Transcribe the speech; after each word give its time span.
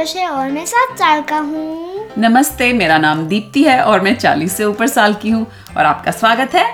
जोश 0.00 0.16
है 0.16 0.28
और 0.28 0.50
मैं 0.50 0.64
सात 0.66 0.98
साल 0.98 1.22
का 1.22 1.38
हूँ। 1.38 2.06
नमस्ते 2.18 2.72
मेरा 2.72 2.98
नाम 2.98 3.26
दीप्ति 3.28 3.62
है 3.62 3.80
और 3.84 4.00
मैं 4.00 4.14
चालीस 4.16 4.56
से 4.56 4.64
ऊपर 4.64 4.86
साल 4.86 5.14
की 5.14 5.30
हूँ 5.30 5.46
और 5.76 5.84
आपका 5.84 6.10
स्वागत 6.10 6.54
है 6.54 6.64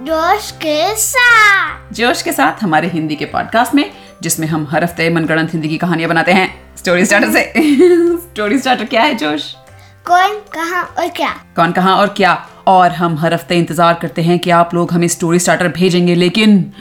जोश 0.00 0.50
के 0.50 0.94
साथ। 0.96 1.92
जोश 1.92 2.22
के 2.22 2.32
साथ 2.32 2.62
हमारे 2.62 2.88
हिंदी 2.88 3.16
के 3.16 3.24
पॉडकास्ट 3.24 3.74
में 3.74 3.90
जिसमें 4.22 4.46
हम 4.46 4.66
हर 4.70 4.84
हफ़्ते 4.84 5.10
मनगढ़ंत 5.10 5.52
हिंदी 5.52 5.68
की 5.68 5.78
कहानियाँ 5.78 6.10
बनाते 6.10 6.32
हैं। 6.32 6.76
स्टोरी 6.76 7.04
स्टार्टर 7.06 7.30
से। 7.30 7.52
स्टोरी 8.16 8.58
स्टार्टर 8.58 8.84
क्या 8.84 9.02
है 9.02 9.14
जोश? 9.14 9.52
कौन 10.06 10.38
कहा 10.54 10.82
और 10.82 11.08
क्या? 11.08 11.30
कौन 11.56 11.72
कहा 11.72 11.94
और 11.94 12.08
क्या? 12.08 12.48
और 12.66 12.92
हम 12.92 13.18
हर 13.18 13.34
हफ़्ते 13.34 13.56
इंतज़ार 13.56 13.94
करते 13.94 14.22
हैं 14.22 14.38
कि 14.38 14.50
आप 14.50 14.74
लोग 14.74 14.92
हमें 14.92 15.08
स्टोरी 15.08 15.38
स्टार्टर 15.38 15.68
भेजेंगे 15.68 16.14
लेकिन 16.14 16.72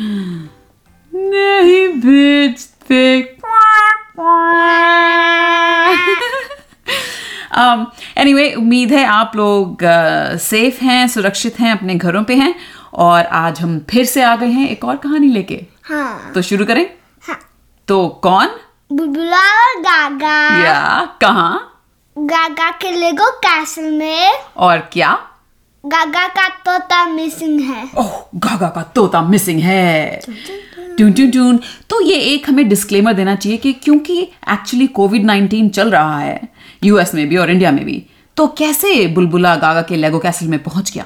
नहीं 1.14 1.88
भेजते। 1.88 3.38
एनीवे 8.20 8.52
um, 8.52 8.58
उम्मीद 8.58 8.92
है 8.92 9.06
आप 9.06 9.32
लोग 9.36 9.78
सेफ़ 10.38 10.84
हैं 10.84 11.08
सुरक्षित 11.08 11.60
हैं 11.60 11.72
अपने 11.72 11.96
घरों 11.96 12.24
पे 12.24 12.36
हैं 12.36 12.56
और 12.94 13.26
आज 13.26 13.62
हम 13.62 13.86
फिर 13.90 14.06
से 14.06 14.24
आ 14.24 14.36
गए 14.36 14.48
हैं 14.48 14.70
एक 14.70 14.86
और 14.86 14.98
कहानी 14.98 15.28
लेके। 15.28 15.66
हाँ। 15.84 16.32
तो 16.36 16.42
शुरू 16.42 16.66
करें? 16.66 16.90
हाँ। 17.22 17.40
तो 17.88 18.08
कौन? 18.08 18.48
बुलबुला 18.94 19.66
और 19.66 19.82
गागा। 19.82 20.66
या 20.66 21.06
कहाँ? 21.22 21.82
गागा 22.18 22.72
के 22.72 22.92
लेगो 22.92 23.32
कैसल 23.32 23.92
में। 23.92 24.32
और 24.58 24.78
क्या? 24.78 25.28
गागा 25.86 26.28
का 26.28 26.50
तोता 26.50 27.06
मिसिंग 27.06 27.60
है। 27.62 27.90
ओह 27.98 28.26
गागा 28.36 28.70
का 28.70 28.84
तोता 28.84 29.22
मिसिंग 29.22 29.60
है। 29.60 30.20
टून 31.00 31.12
टून 31.12 31.32
टून 31.32 31.60
तो 31.90 32.02
ये 32.02 32.16
एक 32.16 32.50
हमें 32.50 32.70
डिस्क्लेमर 32.70 33.14
देना 33.14 33.36
चाहिए 33.36 33.58
कि 33.58 33.74
क्योंकि 33.74 34.22
एक्चुअली 34.52 34.88
कोविड 34.88 35.26
19 35.26 35.70
चल 35.70 35.92
रहा 35.92 36.20
है 36.20 36.42
यूएस 36.84 37.16
में 37.16 37.30
भी 37.30 37.38
और 37.38 37.52
इंडिया 37.52 37.72
में 37.72 37.86
भी 37.86 38.06
तो 38.38 38.48
कैसे 38.48 39.08
बुलबुला 39.08 39.56
गागा 39.56 39.82
के 39.82 39.96
लेगो 39.96 40.20
कैसल 40.20 40.46
में 40.46 40.64
पहुँच 40.64 40.92
गया? 40.92 41.06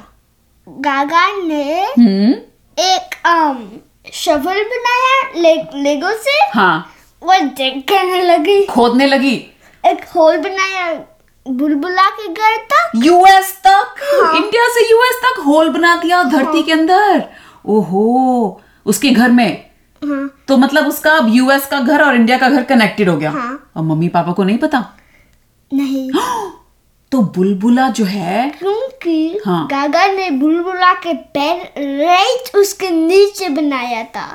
गागा 0.69 1.47
ने 1.47 1.83
हम्म। 1.83 2.33
एक 2.79 3.15
um, 3.27 3.65
शवल 4.13 4.63
बनाया 4.63 5.41
ले, 5.41 5.55
लेगो 5.55 6.11
से। 6.11 6.39
हाँ। 6.53 6.93
वो 7.23 7.33
देखने 7.39 8.23
लगी। 8.23 8.65
खोदने 8.65 9.07
लगी। 9.07 9.35
एक 9.85 10.05
होल 10.15 10.37
बनाया 10.37 10.93
बुलबुला 11.47 12.09
के 12.09 12.27
घर 12.27 12.57
तक। 12.57 12.91
यूएस 12.95 13.61
तक? 13.67 13.95
हाँ। 13.99 14.35
इंडिया 14.35 14.67
से 14.67 14.91
यूएस 14.91 15.21
तक 15.23 15.39
होल 15.39 15.69
बना 15.69 15.95
दिया 15.95 16.23
धरती 16.23 16.57
हाँ। 16.57 16.63
के 16.63 16.71
अंदर? 16.71 17.29
ओहो 17.65 18.61
उसके 18.85 19.09
घर 19.09 19.31
में? 19.31 19.70
हाँ। 20.01 20.29
तो 20.47 20.57
मतलब 20.57 20.87
उसका 20.87 21.11
अब 21.11 21.27
यूएस 21.29 21.65
का 21.67 21.79
घर 21.79 22.03
और 22.03 22.15
इंडिया 22.15 22.37
का 22.37 22.49
घर 22.49 22.63
कनेक्टेड 22.63 23.09
हो 23.09 23.17
गया। 23.17 23.31
हाँ। 23.31 23.71
और 23.75 23.83
मम्मी 23.83 24.07
पापा 24.07 24.31
को 24.31 24.43
नहीं 24.43 24.57
पता? 24.57 24.85
नहीं। 25.71 26.09
तो 27.11 27.21
बुलबुला 27.35 27.89
जो 27.89 28.05
है 28.05 28.49
क्योंकि 28.49 29.39
हाँ। 29.45 29.67
गागा 29.71 30.05
ने 30.07 30.29
बुलबुला 30.31 30.93
के 30.93 31.13
पैर 31.13 31.57
राइट 31.99 32.55
उसके 32.55 32.89
नीचे 32.89 33.49
बनाया 33.49 34.03
था। 34.03 34.27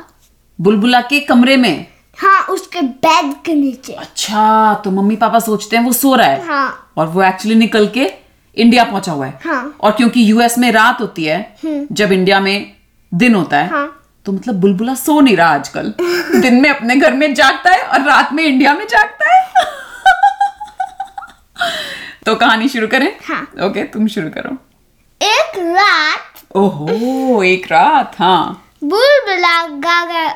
बुलबुला 0.59 1.01
के 1.01 1.21
कमरे 1.21 1.57
में? 1.57 1.87
हाँ 2.19 2.41
उसके 2.47 2.81
बेड 2.83 3.33
के 3.45 3.55
नीचे। 3.55 3.93
अच्छा 3.93 4.75
तो 4.75 4.91
मम्मी 4.91 5.17
पापा 5.17 5.39
सोचते 5.39 5.77
हैं 5.77 5.85
वो 5.85 5.93
सो 5.93 6.15
रहा 6.15 6.27
है। 6.27 6.47
हाँ। 6.47 6.93
और 6.97 7.07
वो 7.07 7.23
एक्चुअली 7.23 7.55
निकल 7.55 7.87
के 7.89 8.11
इंडिया 8.57 8.85
पहुँचा 8.85 9.13
हुआ 9.13 9.27
है। 9.27 9.39
हाँ। 9.45 9.77
और 9.81 9.93
क्योंकि 9.93 10.31
यूएस 10.31 10.59
में 10.59 10.71
रात 10.73 11.01
होती 11.01 11.25
है 11.25 11.57
जब 11.65 12.13
इंडिया 12.13 12.41
में 12.41 12.73
दिन 13.13 13.35
होता 13.35 13.59
है 13.59 13.69
हाँ। 13.71 13.96
तो 14.27 14.33
मतलब 14.33 14.55
बुलबुला 14.55 14.95
सो 14.95 15.21
नहीं 15.21 15.37
रहा 15.37 15.49
आजकल। 15.49 15.95
दिन 16.41 16.55
में 16.55 16.71
अपने 16.71 16.97
घर 16.97 17.15
में 17.15 17.35
जागता 17.35 17.71
है 17.71 17.83
और 17.83 18.03
रात 18.03 18.33
में 18.33 18.45
इंडिया 18.45 18.75
में 18.75 18.87
जागता 18.91 19.33
है। 19.33 19.53
तो 22.27 22.35
कहानी 22.35 22.69
शुरू 22.69 22.87
करें? 22.87 23.17
हाँ। 23.29 23.67
ओके 23.67 23.83
तुम 23.83 24.09
शुरू 24.09 24.31
करो। 24.31 24.57
एक 25.23 25.59
रात 25.59 26.57
ओहो 26.57 27.43
एक 27.43 27.67
रात 27.73 28.13
हाँ। 28.19 28.71
बुलबुला 28.85 29.67
गागा 29.67 30.29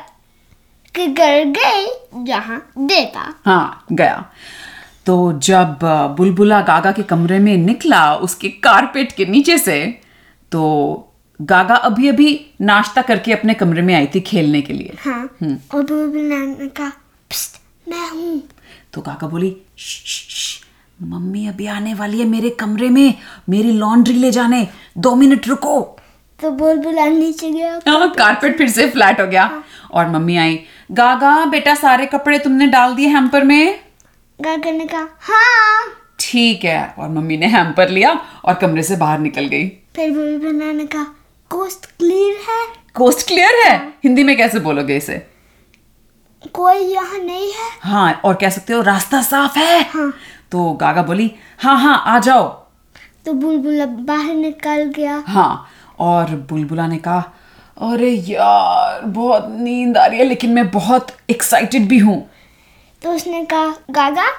के 0.95 1.07
घर 1.07 1.43
गई 1.43 1.87
जहाँ 2.23 2.71
देता। 2.77 3.33
हाँ 3.45 3.85
गया। 3.91 4.25
तो 5.05 5.33
जब 5.39 5.79
बुलबुला 6.17 6.61
गागा 6.61 6.91
के 6.91 7.03
कमरे 7.03 7.39
में 7.39 7.57
निकला 7.57 8.15
उसके 8.15 8.49
कारपेट 8.49 9.11
के 9.11 9.25
नीचे 9.25 9.57
से 9.57 10.01
तो 10.51 10.61
गागा 11.41 11.75
अभी 11.75 12.07
अभी 12.07 12.45
नाश्ता 12.61 13.01
करके 13.01 13.33
अपने 13.33 13.53
कमरे 13.53 13.81
में 13.81 13.95
आई 13.95 14.07
थी 14.07 14.19
खेलने 14.19 14.61
के 14.61 14.73
लिए। 14.73 14.93
हाँ 15.05 15.23
और 15.43 15.83
बुलबुला 15.83 16.67
कहा 16.67 16.91
मैं 17.89 18.09
हूँ। 18.09 18.43
तो 18.93 19.01
काका 19.01 19.27
बोली 19.27 19.57
"श्श, 19.77 20.03
श्श, 20.05 20.27
श्श, 20.29 20.61
मम्मी 21.03 21.47
अभी 21.47 21.67
आने 21.67 21.93
वाली 21.93 22.19
है 22.19 22.25
मेरे 22.25 22.49
कमरे 22.49 22.89
में 22.89 23.13
मेरी 23.49 23.71
लॉन्ड्री 23.71 24.13
ले 24.13 24.31
जाने 24.31 24.67
दो 24.97 25.15
मिनट 25.15 25.47
रुको। 25.47 25.99
तो 26.41 26.51
बुलबुला 26.51 27.05
नीचे 27.05 27.51
गया 27.51 27.79
हाँ, 27.89 28.11
कारपेट 28.11 28.57
फिर 28.57 28.69
से 28.69 28.89
फ्लैट 28.89 29.21
हो 29.21 29.27
गया। 29.27 29.43
हाँ। 29.43 29.63
और 29.91 30.09
मम्मी 30.09 30.37
आई 30.37 30.59
गागा 30.91 31.45
बेटा 31.45 31.75
सारे 31.75 32.05
कपड़े 32.05 32.39
तुमने 32.39 32.67
डाल 32.67 32.95
दिए 32.95 33.07
हैम्पर 33.07 33.43
में? 33.43 33.79
गागा 34.41 34.71
ने 34.71 34.85
कहा 34.85 35.07
हाँ। 35.21 35.83
ठीक 36.19 36.63
है 36.63 36.95
और 36.97 37.09
मम्मी 37.09 37.37
ने 37.37 37.45
हैम्पर 37.45 37.89
लिया 37.89 38.21
और 38.45 38.53
कमरे 38.53 38.83
से 38.83 38.95
बाहर 38.95 39.19
निकल 39.19 39.45
गई। 39.45 39.67
फिर 39.67 40.11
बुलबुला 40.11 40.71
ने 40.71 40.85
कहा 40.85 41.15
कोस्ट 41.51 41.85
क्लियर 41.85 42.35
है? 42.49 42.65
कोस्ट 42.95 43.27
क्लियर 43.27 43.55
है? 43.59 43.77
हिंदी 44.03 44.23
में 44.23 44.35
कैसे 44.37 44.59
बोलोगे 44.59 44.97
इसे? 44.97 45.15
कोई 46.53 46.77
यहाँ 46.77 47.17
नहीं 47.17 47.51
है। 47.53 47.69
हाँ 47.81 48.21
और 48.25 48.35
कह 48.41 48.49
सकते 48.49 48.73
हो 48.73 48.81
रास्ता 48.81 49.21
साफ़ 49.21 49.57
है। 49.59 49.81
हाँ। 49.89 50.11
तो 50.51 50.71
गागा 50.81 51.01
बोली 51.03 51.29
हाँ 51.63 51.77
हाँ 51.79 51.97
आ 52.05 52.17
जाओ। 52.19 52.47
तो 53.25 53.33
बुलबुला 53.33 53.85
बाहर 53.85 54.33
निकल 54.35 54.83
गया। 54.95 55.23
हाँ 55.27 55.67
और 55.99 56.35
बुलबुला 56.49 56.87
ने 56.87 56.97
कहा 56.97 57.19
अरे 57.91 58.11
यार 58.29 59.05
बहुत 59.05 59.47
नींद 59.49 59.97
आ 59.97 60.05
रही 60.05 60.19
है 60.19 60.25
लेकिन 60.25 60.53
मैं 60.53 60.69
बहुत 60.71 61.15
एक्साइटेड 61.29 61.87
भी 61.87 61.97
हूँ। 61.99 62.19
तो 63.01 63.11
उसने 63.11 63.45
कहा 63.45 63.75
गागा 63.91 64.31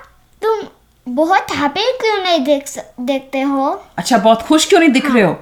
तुम 0.42 0.66
बहुत 1.06 1.52
हैप्पी 1.52 1.90
क्यों 2.00 2.22
नहीं 2.22 2.44
देख 2.44 2.64
देखते 3.00 3.40
हो? 3.40 3.70
अच्छा 3.98 4.18
बहुत 4.18 4.42
खुश 4.42 4.68
क्यों 4.68 4.80
नहीं 4.80 4.90
दिख 4.90 5.06
हाँ। 5.06 5.14
रहे 5.14 5.24
हो? 5.24 5.38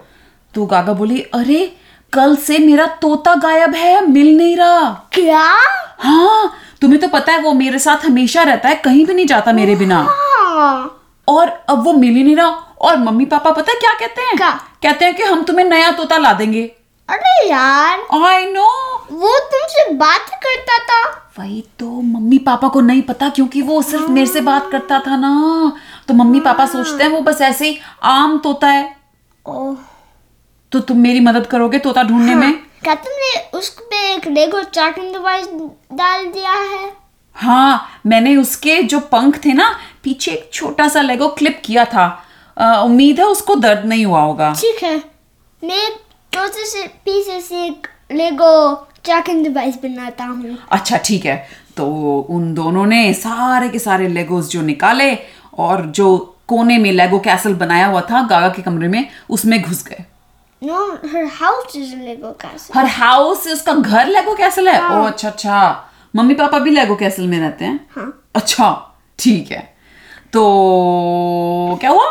तो 0.55 0.65
गागा 0.67 0.93
बोली 0.93 1.21
अरे 1.35 1.77
कल 2.13 2.35
से 2.37 2.59
मेरा 2.59 2.87
तोता 3.03 3.35
गायब 3.35 3.75
है 3.75 4.07
मिल 4.07 4.37
नहीं 4.37 4.57
रहा। 4.57 4.91
क्या? 5.13 5.45
हाँ 5.99 6.53
तुम्हें 6.81 7.01
तो 7.01 7.09
पता 7.09 7.33
है 7.33 7.41
वो 7.43 7.53
मेरे 7.53 7.79
साथ 7.79 8.05
हमेशा 8.07 8.43
रहता 8.43 8.69
है 8.69 8.75
कहीं 8.75 9.05
भी 9.07 9.15
नहीं 9.15 9.27
जाता 9.27 9.53
मेरे 9.53 9.77
बिना। 9.77 10.07
हाँ। 10.09 10.97
और 11.29 11.49
अब 11.69 11.85
वो 11.85 11.93
मिल 11.93 12.15
ही 12.15 12.23
नहीं 12.23 12.37
रहा 12.37 12.49
और 12.81 12.97
मम्मी 12.99 13.25
पापा 13.25 13.51
पता 13.51 13.73
है 13.73 13.79
क्या 13.79 13.93
कहते 13.93 14.23
हैं? 14.23 14.37
क्या? 14.37 14.51
कहते 14.83 15.05
हैं 15.05 15.15
कि 15.17 15.23
हम 15.23 15.43
तुम्हें 15.43 15.65
नया 15.67 15.91
तोता 15.93 16.19
ला 16.19 16.33
देंगे। 16.33 16.63
अरे 17.09 17.49
यार। 17.49 18.01
आई 18.25 18.45
नो 18.47 18.67
वो 19.13 19.39
तुमसे 19.53 19.93
बात 19.95 20.31
करता 20.45 20.79
था। 20.79 21.03
वही 21.39 21.65
तो 21.79 21.91
मम्मी 21.91 22.39
पापा 22.39 22.69
को 22.69 22.81
नहीं 22.81 23.03
पता 23.03 23.29
क्योंकि 23.29 23.63
वो 23.63 23.81
सिर्फ़ 23.83 24.09
मेरे 24.09 24.27
से 24.27 24.41
बात 24.41 24.69
करता 24.73 24.99
था 25.07 25.17
ना। 25.17 25.73
तो 26.09 26.15
मम्मी 26.15 26.41
पापा 26.41 26.67
सोचते 26.67 27.05
हैं 27.05 27.11
वो 27.11 27.21
बस 27.21 27.41
ऐसे 27.41 27.69
ही 27.69 27.79
आम 28.03 28.39
तोता 28.39 28.69
है। 28.69 28.97
ओह। 29.47 29.77
तो 30.73 30.81
तुम 30.81 30.99
मेरी 30.99 31.21
मदद 31.21 31.47
करोगे 31.47 31.79
तोता 31.79 32.03
ढूँढने 32.03 32.33
हाँ, 32.33 32.41
में 32.41 32.59
क्या 32.83 32.95
तुमने 32.97 33.59
उस 33.59 33.69
पे 33.81 33.97
एक 34.15 34.27
लेगो 34.29 34.61
ट्रैकिंग 34.65 35.13
डिवाइस 35.13 35.47
डाल 35.93 36.27
दिया 36.27 36.53
है? 36.53 36.93
हाँ 37.37 38.01
मैंने 38.07 38.37
उसके 38.37 38.83
जो 38.83 39.01
पंख 39.13 39.45
थे 39.45 39.53
ना 39.53 39.75
पीछे 40.05 40.33
एक 40.33 40.51
छोटा 40.53 40.89
सा 40.89 41.01
लेगो 41.03 41.29
क्लिप 41.39 41.61
किया 41.65 41.85
था। 41.85 42.07
उम्मीद 42.85 43.21
है 43.21 43.27
उसको 43.27 43.55
दर्द 43.57 43.85
नहीं 43.87 44.05
हुआ 44.07 44.21
होगा। 44.21 44.53
ठीक 44.61 44.83
है। 44.83 44.97
मैं 45.63 45.89
छोटे 46.33 46.65
से 46.67 46.87
पीसे 47.05 47.41
से 47.41 47.65
एक 47.67 47.87
लेगो 48.13 48.75
ट्रैकिंग 49.05 49.43
डिवाइस 49.45 49.79
बनाता 49.83 50.25
हूँ। 50.25 50.57
अच्छा 50.71 50.97
ठीक 51.05 51.25
है। 51.27 51.37
तो 51.77 51.87
उन 52.31 52.53
दोनों 52.55 52.87
ने 52.87 53.13
सारे 53.15 53.69
के 53.69 53.79
सारे 53.79 54.09
लेगोस 54.09 54.51
जो 54.51 54.63
निकाले 54.63 55.15
और 55.59 55.85
जो 55.89 56.17
कोने 56.49 56.79
में 56.79 56.91
लेगो 56.93 57.19
कैसल 57.21 57.55
बनाया 57.55 57.87
हुआ 57.87 58.01
था 58.01 58.23
गागा 58.23 58.49
के 58.49 58.63
कमरे 58.63 58.89
में 58.89 59.07
उसमें 59.31 59.61
घुस 59.63 59.85
गए। 59.89 60.05
No 60.63 60.79
her 61.13 61.25
house 61.41 61.77
is 61.77 61.95
Lego 61.97 62.31
castle 62.41 62.79
her 62.79 62.87
house 62.87 63.47
उसका 63.53 63.73
घर 63.75 64.07
लेगो 64.07 64.35
कैसल 64.37 64.69
है? 64.69 64.81
ओ 64.89 65.05
अच्छा 65.07 65.29
अच्छा। 65.29 65.87
मम्मी 66.17 66.35
पापा 66.35 66.59
भी 66.59 66.71
लेगो 66.71 66.97
कैसल 66.97 67.27
में 67.27 67.39
रहते 67.41 67.65
हैं? 67.65 67.81
हाँ। 67.97 68.13
अच्छा 68.37 68.71
ठीक 69.19 69.51
है। 69.51 69.61
तो 70.33 71.79
क्या 71.81 71.91
हुआ? 71.91 72.07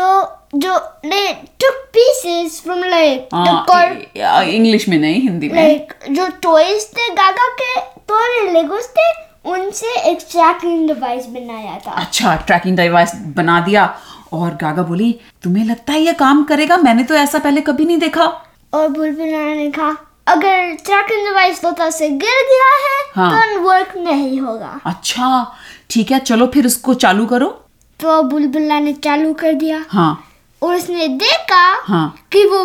तो 0.00 0.58
जो 0.58 0.72
they 1.04 1.26
took 1.62 1.76
pieces 1.96 2.56
from 2.64 2.82
like 2.92 3.28
the 3.30 3.36
हाँ, 3.36 3.64
car 3.66 4.42
इंग्लिश 4.44 4.88
में 4.88 4.98
नहीं 4.98 5.20
हिंदी 5.20 5.48
में। 5.48 5.62
like 5.62 6.08
जो 6.16 6.28
टॉयज 6.42 6.86
थे 6.96 7.08
गागा 7.14 7.48
के 7.60 7.80
थोड़े 8.10 8.50
लेगोस 8.52 8.92
थे 8.98 9.10
उनसे 9.50 9.94
एक 10.10 10.18
ट्रैकिंग 10.30 10.86
डिवाइस 10.88 11.26
बनाया 11.26 11.78
था। 11.86 11.92
अच्छा 12.00 12.34
ट्रैकिंग 12.46 12.76
डिवाइस 12.76 13.12
बना 13.36 13.60
दिया। 13.60 13.84
और 14.32 14.54
गागा 14.60 14.82
बोली 14.82 15.14
तुम्हें 15.42 15.64
लगता 15.64 15.92
है 15.92 16.00
ये 16.00 16.12
काम 16.12 16.42
करेगा? 16.44 16.76
मैंने 16.76 17.04
तो 17.04 17.14
ऐसा 17.14 17.38
पहले 17.38 17.60
कभी 17.60 17.84
नहीं 17.84 17.98
देखा. 17.98 18.24
और 18.74 18.88
बुलबुला 18.88 19.44
ने 19.54 19.70
कहा 19.70 19.96
अगर 20.28 20.74
ट्रैकिंग 20.84 21.26
डिवाइस 21.26 21.60
तोता 21.62 21.88
से 21.90 22.08
गिर 22.08 22.42
गया 22.50 22.70
है 22.82 23.00
हाँ। 23.14 23.30
तो 23.54 23.60
वर्क 23.60 23.96
नहीं 23.96 24.40
होगा. 24.40 24.80
अच्छा 24.86 25.56
ठीक 25.90 26.10
है 26.12 26.18
चलो 26.20 26.46
फिर 26.54 26.66
उसको 26.66 26.94
चालू 27.04 27.26
करो। 27.26 27.48
तो 28.00 28.22
बुलबुला 28.22 28.78
ने 28.80 28.92
चालू 29.04 29.32
कर 29.34 29.54
दिया। 29.54 29.84
हाँ। 29.88 30.24
और 30.62 30.74
उसने 30.74 31.08
देखा 31.08 31.64
हाँ। 31.84 32.14
कि 32.32 32.44
वो 32.46 32.64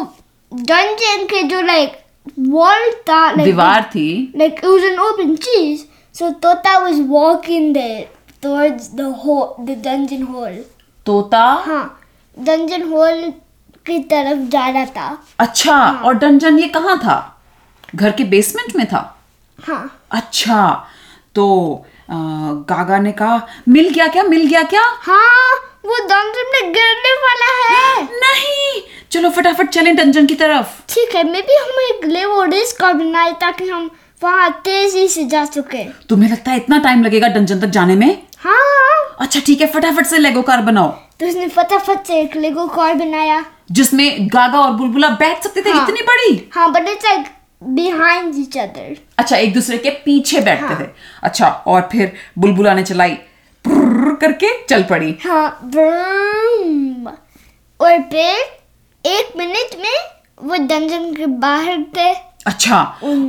डंजन 0.52 1.26
के 1.26 1.44
जो 1.44 1.62
लाइक 1.62 1.98
वॉल 2.40 2.92
था 3.10 3.36
दीवार 3.36 3.84
थी। 3.96 4.34
like 4.38 4.58
it 4.64 4.66
was 4.66 4.84
an 4.84 5.00
open 5.00 5.36
cheese 5.38 5.86
so 6.16 6.32
Tota 6.44 6.74
was 6.84 7.00
walking 7.12 7.74
there 7.74 8.08
towards 8.42 8.90
the 9.00 9.12
hole 9.24 9.56
the 9.68 9.76
dungeon 9.86 10.26
hole 10.34 10.58
तोता? 11.08 11.44
हाँ 11.66 11.84
dungeon 12.38 12.84
hole 12.94 13.32
की 13.86 14.00
तरफ़ 14.12 14.40
जा 14.52 14.68
रहा 14.68 14.86
था। 14.86 15.08
अच्छा 15.40 15.76
हाँ। 15.76 16.02
और 16.06 16.14
डंजन 16.14 16.60
ये 16.60 16.68
कहाँ 16.68 16.98
था? 17.00 17.18
घर 17.96 18.12
के 18.12 18.24
बेसमेंट 18.24 18.76
में 18.76 18.86
था? 18.88 19.00
हाँ। 19.60 20.02
अच्छा 20.12 20.66
तो 21.36 21.46
अ, 22.10 22.14
गागा 22.70 22.98
ने 23.00 23.12
कहा 23.12 23.42
मिल 23.70 23.90
गया 23.90 24.08
क्या 24.08 24.24
मिल 24.24 24.46
गया 24.48 24.64
क्या? 24.64 24.82
हाँ 24.82 25.56
वो 25.86 25.98
dungeon 26.08 26.52
में 26.54 26.72
गिरने 26.74 27.14
वाला 27.24 27.52
है। 27.64 28.04
नहीं 28.04 28.82
चलो 29.12 29.30
फटाफट 29.30 29.70
चलें 29.70 29.96
डंजन 29.96 30.26
की 30.26 30.36
तरफ़। 30.36 30.80
ठीक 30.90 31.16
है 31.16 31.24
मे 31.32 31.42
भी 31.42 31.56
हम 31.56 31.82
एक 31.90 32.06
लेवो 32.06 32.44
रिस्क 32.44 32.80
का 32.80 32.92
बनाए 32.94 33.32
ताकि 33.42 33.70
हम 33.70 33.90
वहाँ 34.24 34.50
तेज़ी 34.66 35.08
से 35.08 35.26
जा 35.26 35.46
सके। 35.46 35.84
तुम्हें 36.10 36.30
लगता 36.32 36.52
है 36.52 36.58
इतना 36.58 36.78
टाइम 36.80 37.04
लगेगा 37.04 37.28
डंजन 37.28 37.60
तक 37.60 37.68
जाने 37.68 37.96
में? 37.96 38.27
अच्छा 39.18 39.40
ठीक 39.46 39.62
है 39.62 39.68
फटाफट 39.74 40.06
से 40.06 40.18
लेगो 40.18 40.42
कार 40.42 40.62
बनाओ। 40.62 40.90
तो 41.20 41.28
उसने 41.28 41.48
फटाफट 41.50 42.08
से 42.08 42.20
एक 42.22 42.36
लेगो 42.36 42.68
कार 42.68 42.94
बनाया। 42.96 43.44
जिसमें 43.72 44.28
गागा 44.34 44.60
और 44.60 44.74
बुलबुला 44.74 45.10
बैठ 45.20 45.44
सकते 45.44 45.62
थे 45.62 45.70
हाँ। 45.70 45.84
इतनी 45.84 46.02
बड़ी? 46.02 46.50
हाँ 46.54 46.72
but 46.72 46.88
it's 46.90 47.06
like 47.06 47.26
behind 47.64 48.34
each 48.40 48.58
other 48.58 48.98
अच्छा 49.20 49.38
एक 49.38 49.54
दूसरे 49.54 49.78
के 49.78 49.90
पीछे 50.06 50.42
बैठते 50.42 50.74
हाँ। 50.74 50.80
थे। 50.82 50.90
अच्छा 51.24 51.48
और 51.68 51.88
फिर 51.92 52.14
बुलबुला 52.40 52.74
ने 52.74 52.84
चलाई 52.84 53.18
करके 54.22 54.52
चल 54.66 54.84
पड़ी। 54.90 55.16
हाँ 55.24 55.48
और 57.80 58.02
फिर 58.12 58.46
एक 59.06 59.34
मिनट 59.38 59.76
में 59.82 59.98
वो 60.44 60.56
डंजन 60.68 61.14
के 61.16 61.26
बाहर 61.42 61.84
थे 61.98 62.12
अच्छा 62.48 62.82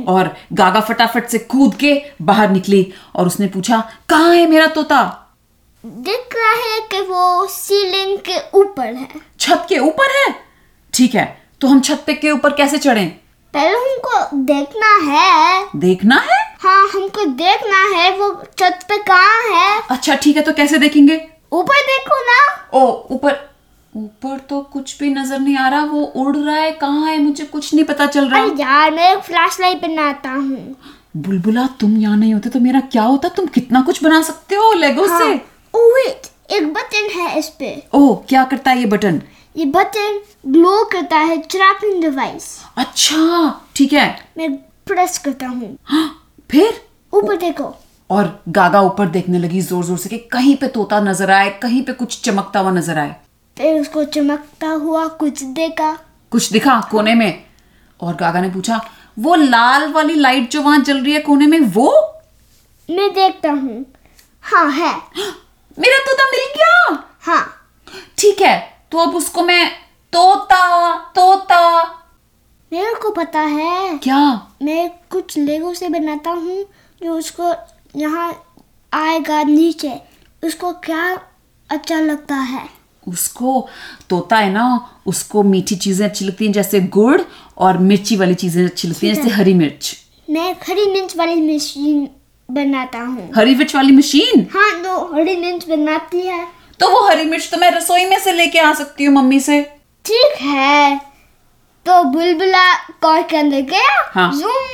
और 0.07 0.35
गागा 0.53 0.79
फटाफट 0.79 1.27
से 1.29 1.37
कूद 1.51 1.75
के 1.75 2.01
बाहर 2.21 2.49
निकली 2.49 2.81
और 3.15 3.27
उसने 3.27 3.47
पूछा 3.47 3.83
कहाँ 4.09 4.35
है 4.35 4.45
मेरा 4.49 4.67
तोता? 4.67 5.25
दिख 5.83 6.35
रहा 6.35 6.51
है 6.53 6.79
कि 6.91 7.01
वो 7.01 7.45
सीलिंग 7.47 8.17
के 8.19 8.37
ऊपर 8.59 8.93
है। 8.93 9.07
छत 9.39 9.65
के 9.69 9.77
ऊपर 9.79 10.15
है? 10.15 10.33
ठीक 10.93 11.15
है 11.15 11.25
तो 11.61 11.67
हम 11.67 11.79
छत 11.79 12.03
पे 12.07 12.13
के 12.13 12.31
ऊपर 12.31 12.53
कैसे 12.53 12.77
चढ़े? 12.77 13.05
पहले 13.53 13.75
हमको 13.75 14.37
देखना 14.45 14.95
है। 15.05 15.67
देखना 15.75 16.15
है? 16.21 16.39
हाँ 16.61 16.87
हमको 16.89 17.25
देखना 17.25 17.83
है 17.95 18.11
वो 18.17 18.31
छत 18.59 18.79
पे 18.89 18.97
कहाँ 19.03 19.41
है। 19.51 19.81
अच्छा 19.91 20.15
ठीक 20.15 20.37
है 20.37 20.43
तो 20.43 20.53
कैसे 20.53 20.77
देखेंगे? 20.77 21.15
ऊपर 21.51 21.81
देखो 21.83 22.19
ना। 22.25 22.39
ओ 22.73 22.85
ऊपर 23.15 23.47
ऊपर 23.93 24.37
तो 24.49 24.59
कुछ 24.73 24.97
भी 24.99 25.09
नज़र 25.13 25.39
नहीं 25.39 25.57
आ 25.57 25.67
रहा 25.69 25.83
वो 25.85 26.01
उड़ 26.01 26.35
रहा 26.37 26.55
है 26.55 26.71
कहाँ 26.71 27.05
है 27.05 27.17
मुझे 27.19 27.45
कुछ 27.45 27.73
नहीं 27.73 27.85
पता 27.85 28.05
चल 28.07 28.27
रहा। 28.29 28.41
अरे 28.41 28.61
यार 28.61 28.91
मैं 28.91 29.11
एक 29.13 29.23
फ्लैश 29.23 29.59
लाइट 29.59 29.81
बनाता 29.81 30.31
हूँ। 30.31 30.75
बुलबुला 31.17 31.65
तुम 31.79 31.97
यहाँ 31.97 32.17
नहीं 32.17 32.33
होते 32.33 32.49
तो 32.49 32.59
मेरा 32.59 32.79
क्या 32.81 33.03
होता? 33.03 33.29
तुम 33.29 33.45
कितना 33.47 33.81
कुछ 33.81 34.03
बना 34.03 34.21
सकते 34.21 34.55
हो 34.55 34.73
लेगो 34.73 35.05
हाँ, 35.07 35.19
से 35.19 35.41
ओ 35.73 35.79
वेट 35.95 36.27
एक 36.51 36.73
बटन 36.73 37.09
है 37.15 37.37
इस 37.39 37.49
पे 37.59 37.71
ओ 37.93 38.15
क्या 38.29 38.43
करता 38.45 38.71
है 38.71 38.79
ये 38.79 38.85
बटन 38.85 39.21
ये 39.55 39.65
बटन 39.75 40.19
ग्लो 40.47 40.83
करता 40.91 41.17
है 41.17 41.37
ट्रैकिंग 41.41 42.01
डिवाइस 42.01 42.47
अच्छा 42.77 43.49
ठीक 43.75 43.93
है. 43.93 44.07
मैं 44.37 44.55
प्रेस 44.85 45.17
करता 45.17 45.47
हूँ. 45.47 45.77
हाँ, 45.83 46.31
फिर? 46.49 46.81
ऊपर 47.13 47.35
देखो. 47.37 47.73
और 48.09 48.27
गागा 48.49 48.81
ऊपर 48.81 49.07
देखने 49.09 49.39
लगी 49.39 49.61
ज़ोर 49.61 49.83
ज़ोर 49.85 49.97
से 49.97 50.09
कि 50.09 50.17
कहीं 50.31 50.55
पे 50.57 50.67
तोता 50.67 50.99
नज़र 50.99 51.31
आए 51.31 51.49
कहीं 51.61 51.81
पे 51.83 51.93
कुछ 51.93 52.19
चमकता 52.21 52.59
हुआ 52.59 52.71
नज़र 52.71 52.97
आए. 52.97 53.15
फिर 53.57 53.79
उसको 53.81 54.03
चमकता 54.05 54.69
हुआ 54.69 55.07
कुछ 55.19 55.43
देखा. 55.43 55.91
कुछ 56.31 56.51
दिखा 56.51 56.79
कोने 56.91 57.13
में? 57.15 57.43
और 57.99 58.15
गागा 58.15 58.41
ने 58.41 58.49
पूछा 58.49 58.81
वो 59.17 59.35
लाल 59.35 59.91
वाली 59.93 60.15
लाइट 60.15 60.49
जो 60.51 60.61
वहाँ 60.61 60.79
जल 60.83 61.03
रही 61.03 61.13
है 61.13 61.19
कोने 61.21 61.47
में 61.47 61.59
वो? 61.59 61.91
मैं 62.89 63.09
देखता 63.13 63.51
हूँ 63.51 63.85
हाँ. 64.43 64.69
है 64.71 64.93
मेरा 65.79 65.97
तोता 66.05 66.25
मिल 66.31 66.45
गया। 66.55 67.03
हाँ। 67.21 67.43
ठीक 68.17 68.41
है 68.41 68.57
तो 68.91 68.97
अब 68.97 69.15
उसको 69.15 69.43
मैं 69.43 69.69
तोता 70.13 70.95
तोता। 71.15 71.83
मेरे 72.71 72.93
को 72.95 73.11
पता 73.11 73.39
है। 73.39 73.97
क्या? 73.97 74.49
मैं 74.63 74.89
कुछ 75.11 75.37
लेगो 75.37 75.73
से 75.73 75.89
बनाता 75.89 76.31
हूँ 76.31 76.63
जो 77.01 77.17
उसको 77.17 77.53
यहाँ 77.95 78.31
आएगा 78.93 79.41
नीचे। 79.43 79.93
उसको 80.43 80.71
क्या 80.83 81.05
अच्छा 81.69 81.99
लगता 81.99 82.35
है? 82.35 82.67
उसको 83.07 83.67
तोता 84.09 84.37
है 84.37 84.51
ना 84.53 84.65
उसको 85.07 85.43
मीठी 85.43 85.75
चीज़ें 85.75 86.05
अच्छी 86.07 86.25
लगती 86.25 86.45
हैं 86.45 86.51
जैसे 86.53 86.79
गुड़ 86.89 87.21
और 87.57 87.77
मिर्ची 87.77 88.15
वाली 88.15 88.35
चीज़ें 88.35 88.63
अच्छी 88.65 88.87
लगती 88.87 89.07
हैं 89.07 89.15
जैसे 89.15 89.29
हरी 89.29 89.53
मिर्च। 89.53 89.95
मैं 90.29 90.51
हरी 90.67 90.85
मिर्च 90.91 91.15
वाली 91.17 91.55
मशीन 91.55 92.07
बनाता 92.51 92.99
हूँ। 92.99 93.29
हरी 93.35 93.55
मिर्च 93.55 93.75
वाली 93.75 93.91
मशीन? 93.95 94.45
हाँ 94.53 94.71
तो 94.83 94.95
हरी 95.15 95.35
मिर्च 95.35 95.67
बनाती 95.69 96.21
है। 96.27 96.45
तो 96.79 96.89
वो 96.91 97.07
हरी 97.07 97.23
मिर्च 97.29 97.49
तो 97.51 97.57
मैं 97.57 97.69
रसोई 97.71 98.05
में 98.09 98.19
से 98.19 98.31
लेके 98.31 98.59
आ 98.59 98.73
सकती 98.73 99.05
हूँ 99.05 99.15
मम्मी 99.15 99.39
से। 99.47 99.61
ठीक 100.05 100.41
है। 100.41 100.97
तो 101.85 102.03
बुलबुला 102.13 102.63
कार 103.03 103.21
के 103.29 103.37
अंदर 103.37 103.61
गया। 103.71 104.01
हाँ। 104.13 104.31
जूम 104.33 104.67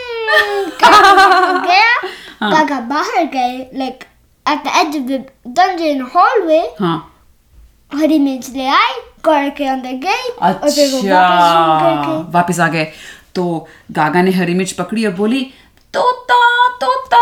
गया। 1.67 1.95
काका 2.51 2.79
बाहर 2.89 3.25
गए 3.33 3.57
like 3.79 4.03
at 4.45 4.63
the 4.63 4.71
edge 4.79 4.95
of 4.95 5.03
the 5.11 5.23
dungeon 5.59 6.01
hallway 6.15 6.59
हाँ। 6.79 6.97
हरी 7.91 8.19
मिर्च 8.19 8.49
ले 8.55 8.65
आई 8.67 8.99
कार 9.25 9.49
के 9.57 9.65
अंदर 9.67 9.91
गई 10.05 10.29
और 10.41 10.53
फिर 10.69 10.89
वो 10.91 10.97
वापस 10.97 11.05
अच्छा 11.05 11.79
करके। 11.81 12.31
वापस 12.31 12.59
आ 12.59 12.67
गए। 12.67 12.87
तो 13.35 13.67
गागा 13.91 14.21
ने 14.21 14.31
हरी 14.31 14.53
मिर्च 14.53 14.71
पकड़ी 14.71 15.05
और 15.05 15.13
बोली 15.13 15.45
तोता 15.95 16.67
तोता 16.81 17.21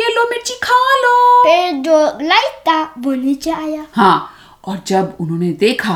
ये 0.00 0.12
लो 0.14 0.24
मिर्ची 0.30 0.54
खा 0.62 0.78
लो 0.96 1.14
फिर 1.44 1.72
जो 1.82 1.98
लाइट 2.26 2.60
था 2.68 2.82
वो 2.98 3.14
नीचे 3.14 3.50
आया 3.50 3.86
हाँ 3.94 4.28
और 4.64 4.78
जब 4.86 5.16
उन्होंने 5.20 5.50
देखा 5.60 5.94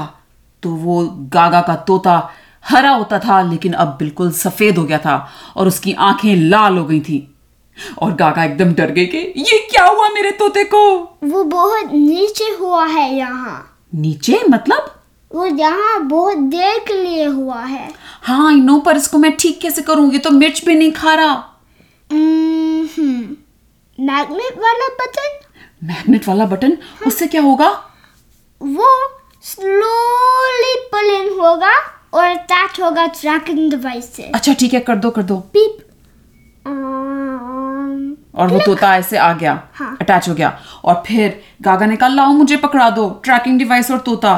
तो 0.62 0.70
वो 0.70 1.04
गागा 1.34 1.60
का 1.60 1.74
तोता 1.88 2.16
हरा 2.64 2.90
होता 2.90 3.18
था 3.18 3.40
लेकिन 3.42 3.72
अब 3.72 3.96
बिल्कुल 3.98 4.30
सफ़ेद 4.32 4.78
हो 4.78 4.84
गया 4.84 4.98
था 4.98 5.16
और 5.56 5.68
उसकी 5.68 5.92
आँखें 5.92 6.34
लाल 6.36 6.78
हो 6.78 6.84
गई 6.84 7.00
थी। 7.00 7.18
और 7.98 8.14
गागा 8.14 8.44
एकदम 8.44 8.72
डर 8.74 8.90
गई 8.90 9.06
कि 9.06 9.18
ये 9.18 9.58
क्या 9.70 9.84
हुआ 9.86 10.08
मेरे 10.08 10.30
तोते 10.30 10.64
को? 10.64 10.80
वो 11.24 11.42
बहुत 11.44 11.92
नीचे 11.92 12.50
हुआ 12.60 12.84
है 12.86 13.14
यहाँ। 13.14 13.78
नीचे 13.94 14.40
मतलब? 14.50 14.90
वो 15.34 15.46
यहाँ 15.46 16.00
बहुत 16.08 16.38
देर 16.38 16.78
के 16.78 17.02
लिए 17.02 17.24
हुआ 17.24 17.60
है। 17.60 17.90
हाँ 18.22 18.48
आई 18.48 18.60
नो 18.60 18.78
पर 18.78 18.96
इसको 18.96 19.18
मैं 19.18 19.36
ठीक 19.36 19.60
कैसे 19.60 19.82
करूँगी 19.82 20.18
तो 20.18 20.30
मिर्च 20.30 20.64
भी 20.64 20.74
नहीं 20.74 20.92
खा 20.92 21.14
रहा। 21.14 21.34
मैग्नेट 24.06 24.58
वाला 24.58 24.88
बटन? 25.00 25.38
मैग्नेट 25.84 26.28
वाला 26.28 26.46
बटन? 26.46 26.76
उससे 27.06 27.26
क्या 27.26 27.42
होगा? 27.42 27.68
वो 28.60 28.88
स्लोली 29.42 30.74
पुल 30.92 31.10
इन 31.10 31.28
होगा 31.40 31.72
और 32.14 32.24
अटैच 32.24 32.80
होगा 32.80 33.06
ट्रैकिंग 33.06 33.70
डिवाइस 33.70 34.12
से। 34.14 34.22
अच्छा 34.22 34.52
ठीक 34.52 34.74
है 34.74 34.80
कर 34.80 34.96
दो 34.96 35.10
कर 35.10 35.22
दो। 35.22 35.36
पीप 35.56 35.82
और 38.34 38.48
वो 38.48 38.58
तोता 38.58 38.96
ऐसे 38.96 39.16
आ 39.16 39.32
गया 39.32 39.52
हाँ। 39.74 39.96
अटैच 40.00 40.28
हो 40.28 40.34
गया। 40.34 40.48
और 40.84 41.02
फिर 41.06 41.40
गागा 41.62 41.86
ने 41.86 41.96
कहा 41.96 42.08
लाओ 42.08 42.32
मुझे 42.32 42.56
पकड़ा 42.56 42.90
दो 42.90 43.08
ट्रैकिंग 43.24 43.58
डिवाइस 43.58 43.90
और 43.90 43.98
तोता। 43.98 44.34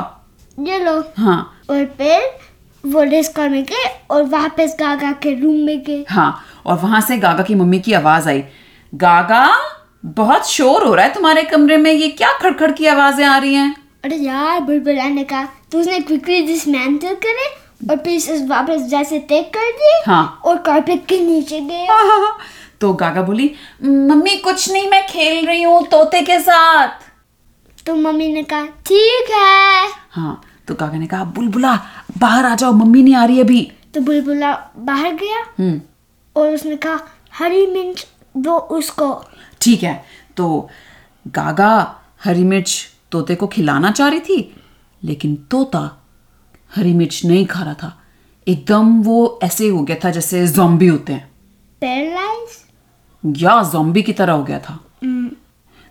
ये 0.59 0.79
लो। 0.79 1.01
हाँ। 1.19 1.61
और 1.71 1.85
फिर 1.99 2.39
वो 2.85 3.05
डिस्को 3.05 3.43
में 3.43 3.65
गए 3.65 3.85
और 4.11 4.25
वापस 4.27 4.77
गागा 4.81 5.13
के 5.13 5.35
रूम 5.41 5.57
में 5.57 5.83
गए। 5.85 6.05
हाँ 6.11 6.31
और 6.67 6.79
वहाँ 6.79 7.01
से 7.01 7.17
गागा 7.19 7.43
की 7.43 7.55
मम्मी 7.55 7.81
की 7.81 7.93
आवाज़ 7.93 8.29
आई। 8.29 8.45
गागा 8.93 9.47
बहुत 10.05 10.49
शोर 10.51 10.85
हो 10.85 10.95
रहा 10.95 11.05
है 11.05 11.13
तुम्हारे 11.15 11.43
कमरे 11.43 11.77
में। 11.77 11.93
ये 11.93 12.09
क्या 12.09 12.33
खड़खड़ 12.43 12.71
की 12.73 12.87
आवाज़ें 12.87 13.25
आ 13.27 13.37
रही 13.39 13.55
हैं? 13.55 13.75
अरे 14.05 14.17
यार 14.17 14.61
बुलबुला 14.61 15.09
ने 15.09 15.25
कहा 15.25 15.45
तो 15.73 15.79
उसने 15.81 15.99
क्विकली 16.01 16.41
डिसमेंटल 16.47 17.15
करे 17.25 17.47
और 17.91 17.97
पीसेस 18.05 18.43
वापस 18.49 18.83
जैसे 18.91 19.19
टेक 19.29 19.53
कर 19.55 19.71
दिए 19.73 20.01
हाँ। 20.07 20.41
और 20.45 20.59
कारपेट 20.63 21.07
के 21.07 21.19
नीचे 21.21 21.61
गए। 21.61 21.87
तो 22.81 22.93
गागा 22.93 23.23
बोली 23.23 23.51
मम्मी 23.85 24.37
कुछ 24.39 24.71
नहीं 24.73 24.89
मैं 24.91 25.07
खेल 25.07 25.47
रही 25.47 25.63
हूँ 25.63 25.83
तोते 25.87 26.21
के 26.23 26.39
साथ। 26.41 26.89
तो 27.87 27.95
मम्मी 27.97 28.33
ने 28.33 28.43
कहा 28.43 28.67
ठीक 28.87 29.31
है। 29.33 29.89
हाँ 30.11 30.41
तो 30.69 30.75
गागा 30.75 30.99
ने 30.99 31.07
कहा 31.07 31.25
बुलबुला 31.37 31.75
बाहर 32.19 32.47
आ 32.47 32.55
जाओ 32.55 32.73
मम्मी 32.73 33.03
नहीं 33.03 33.15
आ 33.15 33.25
रही 33.25 33.41
अभी। 33.41 33.61
तो 33.95 34.01
बुलबुला 34.01 34.53
बाहर 34.79 35.15
गया 35.15 35.45
हम्म। 35.59 35.81
और 36.37 36.55
उसने 36.55 36.77
कहा 36.77 36.99
हरी 37.39 37.67
मिर्च 37.67 38.07
दो 38.43 38.57
उसको 38.77 39.25
ठीक 39.61 39.83
है 39.83 40.05
तो 40.37 40.69
गागा 41.27 41.71
हरी 42.25 42.45
मिर्च 42.45 42.75
तोते 43.13 43.35
को 43.35 43.47
खिलाना 43.47 43.91
चाह 43.91 44.09
रही 44.09 44.21
थी 44.21 44.55
लेकिन 45.03 45.35
तोता 45.51 45.81
हरी 46.77 46.93
मिर्च 46.95 47.25
नहीं 47.25 47.47
खा 47.47 47.63
रहा 47.63 47.75
था। 47.75 47.93
एकदम 48.47 49.01
वो 49.03 49.39
ऐसे 49.43 49.69
हो 49.69 49.83
गया 49.83 49.97
था 50.05 50.11
जैसे 50.11 50.47
जोम्बी 50.49 50.87
होते 50.87 51.13
हैं। 51.13 51.31
पैरालाइज 51.81 53.43
या 53.43 53.63
जॉम्बी 53.63 54.03
की 54.03 54.13
तरह 54.13 54.33
हो 54.33 54.45
गया 54.45 54.59
था। 54.59 54.79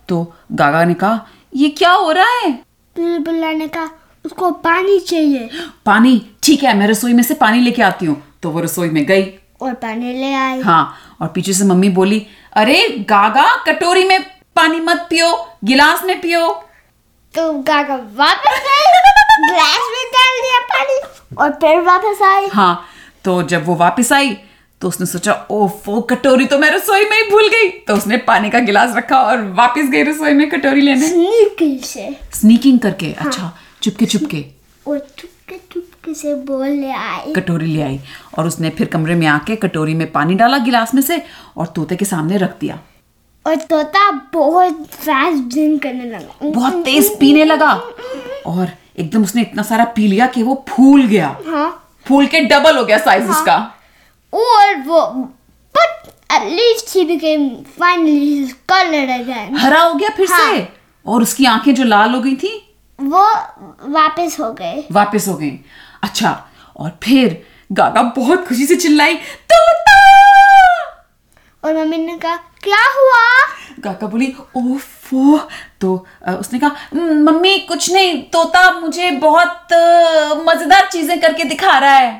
तो 0.08 0.22
गागा 0.52 0.84
ने 0.84 0.94
कहा 0.94 1.26
ये 1.56 1.68
क्या 1.70 1.92
हो 1.92 2.10
रहा 2.12 2.28
है? 2.28 2.50
बुलबुला 2.96 3.52
ने 3.52 3.68
कहा 3.68 3.90
उसको 4.24 4.50
पानी 4.50 4.98
चाहिए। 5.00 5.48
पानी? 5.86 6.20
ठीक 6.42 6.62
है 6.62 6.76
मैं 6.76 6.86
रसोई 6.86 7.12
में 7.12 7.22
से 7.22 7.34
पानी 7.34 7.60
लेके 7.60 7.82
आती 7.82 8.06
हूँ। 8.06 8.22
तो 8.42 8.50
वो 8.50 8.60
रसोई 8.60 8.90
में 8.90 9.04
गई। 9.06 9.22
और 9.60 9.74
पानी 9.74 10.12
ले 10.12 10.32
आई। 10.34 10.60
हाँ 10.60 10.94
और 11.20 11.28
पीछे 11.28 11.52
से 11.52 11.64
मम्मी 11.64 11.88
बोली 11.90 12.26
अरे 12.52 12.88
गागा 13.08 13.44
कटोरी 13.64 14.04
में 14.04 14.22
पानी 14.56 14.80
मत 14.80 15.06
पियो 15.10 15.32
गिलास 15.64 16.02
में 16.04 16.20
पियो। 16.20 16.48
तो 17.34 17.52
गागा 17.62 17.96
वापस 18.16 18.60
ग्लास 19.40 19.88
में 19.92 20.04
डाल 20.12 20.40
दिया 20.42 20.60
पानी 20.70 21.00
और 21.36 21.50
फिर 21.60 21.80
वापस 21.82 22.22
आई 22.22 22.46
हाँ 22.52 22.84
तो 23.24 23.42
जब 23.42 23.66
वो 23.66 23.74
वापस 23.76 24.12
आई 24.12 24.36
तो 24.80 24.88
उसने 24.88 25.06
सोचा 25.06 25.32
ओफ 25.50 25.88
वो 25.88 26.00
कटोरी 26.10 26.46
तो 26.46 26.58
मैं 26.58 26.70
रसोई 26.70 27.04
में 27.04 27.16
ही 27.16 27.22
भूल 27.30 27.48
गई। 27.48 27.68
तो 27.86 27.94
उसने 27.96 28.16
पानी 28.26 28.50
का 28.50 28.58
गिलास 28.66 28.96
रखा 28.96 29.20
और 29.20 29.42
वापस 29.54 29.88
गई 29.92 30.02
रसोई 30.02 30.32
में 30.32 30.48
कटोरी 30.50 30.80
लेने। 30.80 31.08
स्नीकी 31.08 31.78
से। 31.84 32.08
स्नीकिंग 32.34 32.78
करके 32.80 33.06
हाँ। 33.18 33.26
अच्छा 33.26 33.52
चुपके 33.82 34.06
चुपके 34.06 34.44
और 34.86 34.98
चुपके 34.98 35.37
से 36.14 36.34
बोल 36.34 36.68
ले 36.68 36.90
आई? 36.90 37.32
कटोरी 37.32 37.66
ले 37.66 37.82
आई 37.82 38.00
और 38.38 38.46
उसने 38.46 38.70
फिर 38.70 38.86
कमरे 38.86 39.14
में 39.14 39.26
आके 39.26 39.56
कटोरी 39.56 39.94
में 39.94 40.10
पानी 40.12 40.34
डाला 40.34 40.58
गिलास 40.58 40.94
में 40.94 41.02
से 41.02 41.22
और 41.56 41.66
तोते 41.66 41.96
के 41.96 42.04
सामने 42.04 42.36
रख 42.36 42.58
दिया। 42.60 42.78
और 43.46 43.56
तोता 43.56 44.10
बहुत 44.32 44.86
फास्ट 44.86 45.42
ड्रिंक 45.44 45.82
करने 45.82 46.04
लगा। 46.04 46.50
बहुत 46.50 46.82
तेज 46.84 47.18
पीने 47.18 47.44
लगा 47.44 47.72
और 48.46 48.68
एकदम 48.98 49.22
उसने 49.22 49.42
इतना 49.42 49.62
सारा 49.62 49.84
पी 49.84 50.08
लिया 50.08 50.26
कि 50.26 50.42
वो 50.42 50.64
फूल 50.68 51.06
गया। 51.06 51.36
हाँ। 51.46 51.70
फूल 52.06 52.26
के 52.26 52.40
डबल 52.40 52.78
हो 52.78 52.84
गया 52.84 52.98
साइज़ 52.98 53.24
हाँ। 53.24 53.38
उसका 53.38 53.56
और 54.32 54.76
वो 54.82 55.28
at 56.30 56.42
least 56.44 56.90
he 56.94 57.02
became 57.08 57.44
finally 57.80 58.16
his 58.30 58.50
color 58.70 59.58
हरा 59.58 59.80
हो 59.80 59.94
गया 59.94 60.08
फिर 60.08 60.28
हाँ। 60.30 60.50
से 60.50 60.68
और 61.06 61.22
उसकी 61.22 61.44
आँखें 61.44 61.74
जो 61.74 61.84
लाल 61.84 62.14
हो 62.14 62.20
गई 62.20 62.34
थी 62.36 62.50
वो 63.00 63.22
वापस 63.88 64.36
हो 64.40 64.52
गए। 64.52 64.84
वापस 64.92 65.28
हो 65.28 65.34
गई। 65.34 65.50
अच्छा 66.08 66.30
और 66.76 66.90
फिर 67.02 67.42
गागा 67.72 68.02
बहुत 68.16 68.46
खुशी 68.48 68.66
से 68.66 68.76
चिल्लाई 68.76 69.14
तोता! 69.52 69.96
और 71.64 71.76
मम्मी 71.76 71.96
ने 71.98 72.16
कहा 72.18 72.36
क्या 72.62 72.82
हुआ? 72.94 73.24
गागा 73.84 74.06
बोली 74.06 74.26
ओफो! 74.56 75.38
तो 75.80 75.94
उसने 76.38 76.58
कहा 76.58 76.70
"हम्म, 76.92 77.18
मम्मी 77.30 77.58
कुछ 77.68 77.90
नहीं 77.92 78.22
तोता 78.32 78.70
मुझे 78.80 79.10
बहुत 79.26 79.72
मज़ेदार 80.48 80.88
चीज़ें 80.92 81.20
करके 81.20 81.44
दिखा 81.44 81.78
रहा 81.78 81.94
है। 81.96 82.12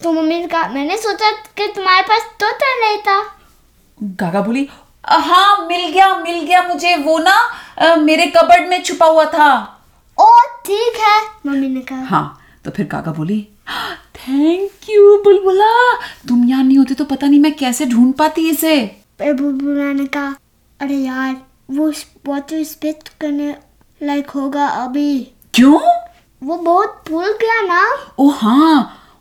तो 0.00 0.12
मम्मी 0.12 0.38
ने 0.40 0.46
कहा 0.46 0.68
मैंने 0.68 0.96
सोचा 0.98 1.30
कि 1.56 1.66
तुम्हारे 1.76 2.02
पास 2.08 2.28
तोता 2.40 2.74
नहीं 2.80 2.98
था। 3.08 3.20
गागा 3.98 4.40
बोली 4.40 4.68
हाँ 5.04 5.66
मिल 5.68 5.90
गया 5.92 6.14
मिल 6.16 6.40
गया 6.46 6.62
मुझे 6.62 6.94
वो 6.96 7.18
ना 7.18 7.94
मेरे 7.98 8.26
कबर्ड 8.36 8.68
में 8.68 8.82
छुपा 8.82 9.06
हुआ 9.06 9.24
था। 9.34 9.50
ओ 10.18 10.30
ठीक 10.66 10.96
है 11.00 11.20
मम्मी 11.46 11.68
ने 11.68 11.80
कहा। 11.80 12.04
हाँ 12.06 12.37
तो 12.68 12.72
फिर 12.76 12.86
काका 12.86 13.12
बोली 13.12 13.36
थैंक 14.16 14.88
यू 14.90 15.16
बुलबुला। 15.24 15.68
तुम 16.28 16.44
यहाँ 16.48 16.64
नहीं 16.64 16.76
होते 16.78 16.94
तो 16.94 17.04
पता 17.04 17.26
नहीं 17.26 17.38
मैं 17.40 17.52
कैसे 17.56 17.86
ढूंढ 17.86 18.12
पाती 18.14 18.48
इसे? 18.50 18.74
बुलबुला 19.20 19.92
ने 19.92 20.04
कहा 20.06 20.34
अरे 20.80 20.94
यार 20.94 21.36
वो 21.70 21.88
वाटर 22.26 22.62
स्पिट 22.64 23.08
करने 23.20 23.54
लायक 24.00 24.30
होगा 24.30 24.66
अभी। 24.66 25.16
क्यों? 25.54 25.78
वो 26.42 26.56
बहुत 26.58 27.02
भूल 27.08 27.32
गया 27.42 27.60
ना। 27.62 27.80
ओ 28.18 28.28
हाँ 28.32 28.76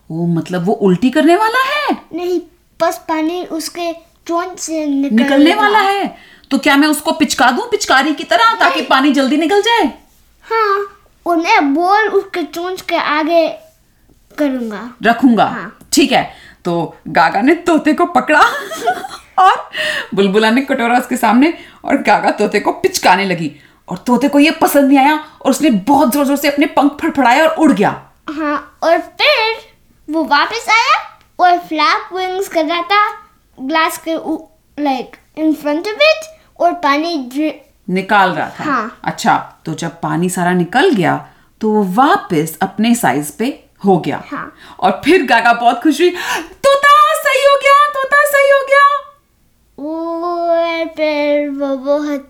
ओ 0.09 0.25
मतलब 0.33 0.65
वो 0.65 0.73
उल्टी 0.73 1.09
करने 1.09 1.35
वाला 1.35 1.63
है? 1.65 1.97
नहीं 2.13 2.39
बस 2.79 2.97
पानी 3.09 3.43
उसके 3.51 3.91
चोंच 3.93 4.59
से 4.59 4.85
निकल 4.87 5.15
निकलने 5.15 5.55
वाला 5.55 5.79
है? 5.79 6.15
तो 6.51 6.57
क्या 6.57 6.77
मैं 6.77 6.87
उसको 6.87 7.11
पिचका 7.13 7.51
दूँ 7.51 7.69
पिचकारी 7.71 8.13
की 8.13 8.23
तरह 8.25 8.53
ताकि 8.59 8.81
पानी 8.91 9.11
जल्दी 9.13 9.37
निकल 9.37 9.61
जाए? 9.61 9.91
हाँ। 10.43 10.85
और 11.27 11.37
मैं 11.37 11.73
बॉल 11.73 12.07
उसके 12.09 12.43
चोंच 12.43 12.81
के 12.81 12.95
आगे 12.95 13.47
करूँगा। 14.37 14.89
रखूँगा। 15.03 15.45
हाँ। 15.45 15.77
ठीक 15.93 16.11
है। 16.11 16.29
तो 16.65 16.95
गागा 17.09 17.41
ने 17.41 17.53
तोते 17.67 17.93
को 17.93 18.05
पकड़ा 18.05 18.41
और 19.39 19.69
बुलबुला 20.15 20.49
ने 20.51 20.61
कटोरा 20.61 20.97
उसके 20.99 21.17
सामने 21.17 21.53
और 21.85 22.01
गागा 22.01 22.31
तोते 22.31 22.59
को 22.59 22.71
पिचकाने 22.73 23.25
लगी। 23.25 23.51
और 23.87 23.97
तोते 23.97 24.27
को 24.27 24.39
ये 24.39 24.51
पसंद 24.51 24.87
नहीं 24.87 24.97
आया 24.97 25.15
और 25.41 25.51
उसने 25.51 25.69
बहुत 25.69 26.11
ज़ोर 26.13 26.25
ज़ोर 26.25 26.37
से 26.37 26.47
अपने 26.47 26.65
पंख 26.73 26.97
फड़फड़ाए 27.01 27.41
और 27.41 27.55
उड़ 27.55 27.71
गया। 27.71 27.89
हाँ 28.29 28.79
और 28.83 28.97
फिर 28.99 29.55
वो 30.07 30.23
वापस 30.25 30.65
आया 30.69 30.97
और 31.39 31.57
फ्लैप 31.59 32.13
विंग्स 32.13 32.47
कर 32.47 32.65
रहा 32.65 32.81
था 32.83 33.05
ग्लास 33.57 33.97
के 34.07 34.15
like 34.77 35.15
in 35.37 35.53
front 35.53 35.87
of 35.87 36.03
it 36.03 36.25
और 36.59 36.73
पानी 36.83 37.17
निकाल 37.87 38.31
रहा 38.31 38.49
था। 38.49 38.63
हाँ। 38.63 38.99
अच्छा 39.03 39.37
तो 39.65 39.73
जब 39.73 39.99
पानी 40.01 40.29
सारा 40.29 40.53
निकल 40.53 40.89
गया 40.89 41.15
तो 41.61 41.71
वो 41.71 41.83
वापस 41.93 42.57
अपने 42.61 42.93
साइज़ 42.95 43.31
पे 43.39 43.47
हो 43.85 43.97
गया। 43.97 44.21
हाँ। 44.31 44.51
और 44.79 45.01
फिर 45.05 45.25
गागा 45.25 45.53
बहुत 45.53 45.81
खुश 45.83 46.01
हुई 46.01 46.09
तोता 46.63 46.95
सही 47.15 47.45
हो 47.45 47.55
गया 47.63 47.85
तोता 47.93 48.23
सही 48.25 48.49
हो 48.51 48.65
गया। 48.67 48.85
और 49.77 50.87
फिर 50.87 51.49
वो 51.49 51.75
बहुत 51.77 52.29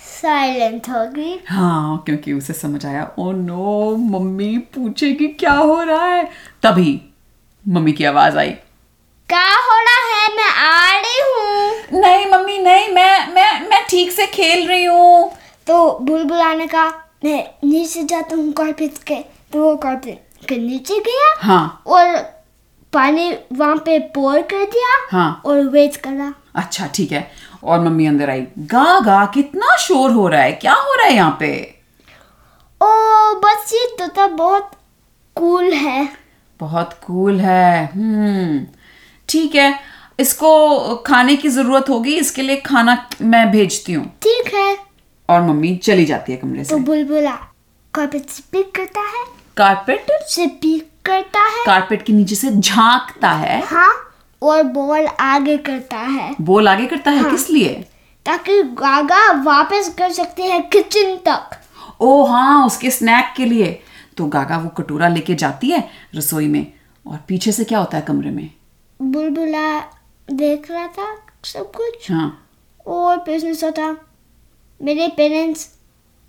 साइलेंट 0.00 0.88
हो 0.88 1.04
गई। 1.06 1.38
हाँ 1.48 2.02
क्योंकि 2.06 2.32
उसे 2.32 2.52
समझ 2.52 2.84
आया 2.86 3.10
ओ 3.18 3.30
नो 3.32 3.96
मम्मी 3.96 4.56
पूछेगी 4.74 5.26
क्या 5.28 5.52
हो 5.52 5.82
रहा 5.82 6.06
है? 6.06 6.24
तभी 6.62 7.00
मम्मी 7.64 7.92
की 7.92 8.04
आवाज़ 8.04 8.38
आई। 8.38 8.54
क्या 9.28 9.44
हो 9.56 9.78
रहा 9.78 10.00
है? 10.08 10.28
मैं 10.36 10.50
आ 10.50 11.00
रही 11.00 11.20
हूँ। 11.20 12.00
नहीं 12.00 12.26
मम्मी 12.26 12.58
नहीं 12.58 12.88
मैं 12.94 13.32
मैं 13.34 13.68
मैं 13.68 13.84
ठीक 13.90 14.10
से 14.12 14.26
खेल 14.26 14.66
रही 14.68 14.84
हूँ। 14.84 15.30
तो 15.66 15.98
बुलबुला 16.02 16.52
ने 16.54 16.66
कहा 16.66 16.88
मैं 17.24 17.42
नीचे 17.64 18.02
जाता 18.04 18.36
हूँ 18.36 18.52
कारपेट 18.52 18.98
के 19.06 19.16
तो 19.52 19.62
वो 19.62 19.74
कारपेट 19.76 20.46
के 20.48 20.56
नीचे 20.58 20.98
गया 21.00 21.34
हाँ। 21.42 21.82
और 21.86 22.16
पानी 22.92 23.30
वहाँ 23.52 23.76
पे 23.86 23.98
पोर 24.14 24.40
कर 24.42 24.64
दिया 24.64 24.96
हाँ। 25.10 25.42
और 25.46 25.60
वेट 25.68 25.96
करा। 25.96 26.32
अच्छा 26.56 26.86
ठीक 26.94 27.12
है। 27.12 27.26
और 27.64 27.80
मम्मी 27.80 28.06
अंदर 28.06 28.30
आई। 28.30 28.40
गा 28.72 28.98
गा 29.00 29.24
कितना 29.34 29.76
शोर 29.76 30.10
हो 30.10 30.28
रहा 30.28 30.42
है? 30.42 30.52
क्या 30.52 30.72
हो 30.72 30.94
रहा 30.94 31.06
है 31.06 31.14
यहाँ 31.14 31.36
पे? 31.40 31.52
ओ 32.80 32.86
बस 33.40 33.72
ये 33.74 33.86
तोता 33.98 34.26
बहुत 34.26 34.70
कूल 35.36 35.72
है। 35.72 36.08
बहुत 36.60 36.92
कूल 37.06 37.40
है। 37.40 37.84
हम्म। 37.94 38.66
ठीक 39.28 39.54
है 39.54 39.74
इसको 40.20 40.96
खाने 41.06 41.36
की 41.36 41.48
ज़रूरत 41.48 41.88
होगी 41.88 42.14
इसके 42.16 42.42
लिए 42.42 42.56
खाना 42.56 42.96
मैं 43.22 43.50
भेजती 43.50 43.92
हूँ। 43.92 44.04
ठीक 44.22 44.54
है। 44.54 44.76
और 45.28 45.42
मम्मी 45.42 45.74
चली 45.76 46.04
जाती 46.04 46.32
है 46.32 46.38
कमरे 46.38 46.64
तो 46.64 46.76
से। 46.76 46.82
बुलबुला 46.82 47.34
कारपेट 47.94 48.28
से 48.28 48.42
पिक 48.52 48.74
करता 48.74 49.00
है। 49.00 49.24
कारपेट 49.56 50.06
से 50.28 50.46
पिक 50.46 50.90
करता 51.04 51.40
है। 51.40 51.64
कारपेट 51.66 52.02
के 52.02 52.12
नीचे 52.12 52.34
से 52.34 52.50
झांकता 52.50 53.30
है। 53.30 53.60
हाँ 53.66 53.92
और 54.42 54.62
बॉल 54.62 55.06
आगे 55.06 55.56
करता 55.58 55.96
है। 55.96 56.34
बोल 56.40 56.68
आगे 56.68 56.86
करता 56.86 57.10
है? 57.10 57.20
हाँ, 57.20 57.30
किस 57.30 57.50
लिए? 57.50 57.74
ताकि 58.26 58.62
गागा 58.62 59.30
वापस 59.42 59.94
कर 59.98 60.12
सकते 60.12 60.42
हैं 60.42 60.62
किचन 60.68 61.16
तक। 61.28 61.56
ओ 62.00 62.24
हाँ 62.24 62.66
उसके 62.66 62.90
स्नैक 62.90 63.32
के 63.36 63.44
लिए। 63.44 63.80
तो 64.16 64.26
गागा 64.26 64.58
वो 64.58 64.68
कटोरा 64.68 65.08
लेके 65.08 65.34
जाती 65.34 65.70
है 65.70 65.88
रसोई 66.14 66.48
में। 66.48 66.66
और 67.06 67.18
पीछे 67.28 67.52
से 67.52 67.64
क्या 67.64 67.78
होता 67.78 67.98
है 67.98 68.04
कमरे 68.08 68.30
में? 68.30 68.50
बुलबुला 69.12 69.78
देख 70.28 70.70
रहा 70.70 70.86
था 70.88 71.14
सब 71.44 71.70
कुछ 71.72 72.10
हाँ 72.10 72.48
और 72.86 73.18
फिर 73.18 73.36
उसने 73.36 73.54
सोचा 73.54 73.96
मेरे 74.80 75.08
पेरेंट्स 75.08 75.68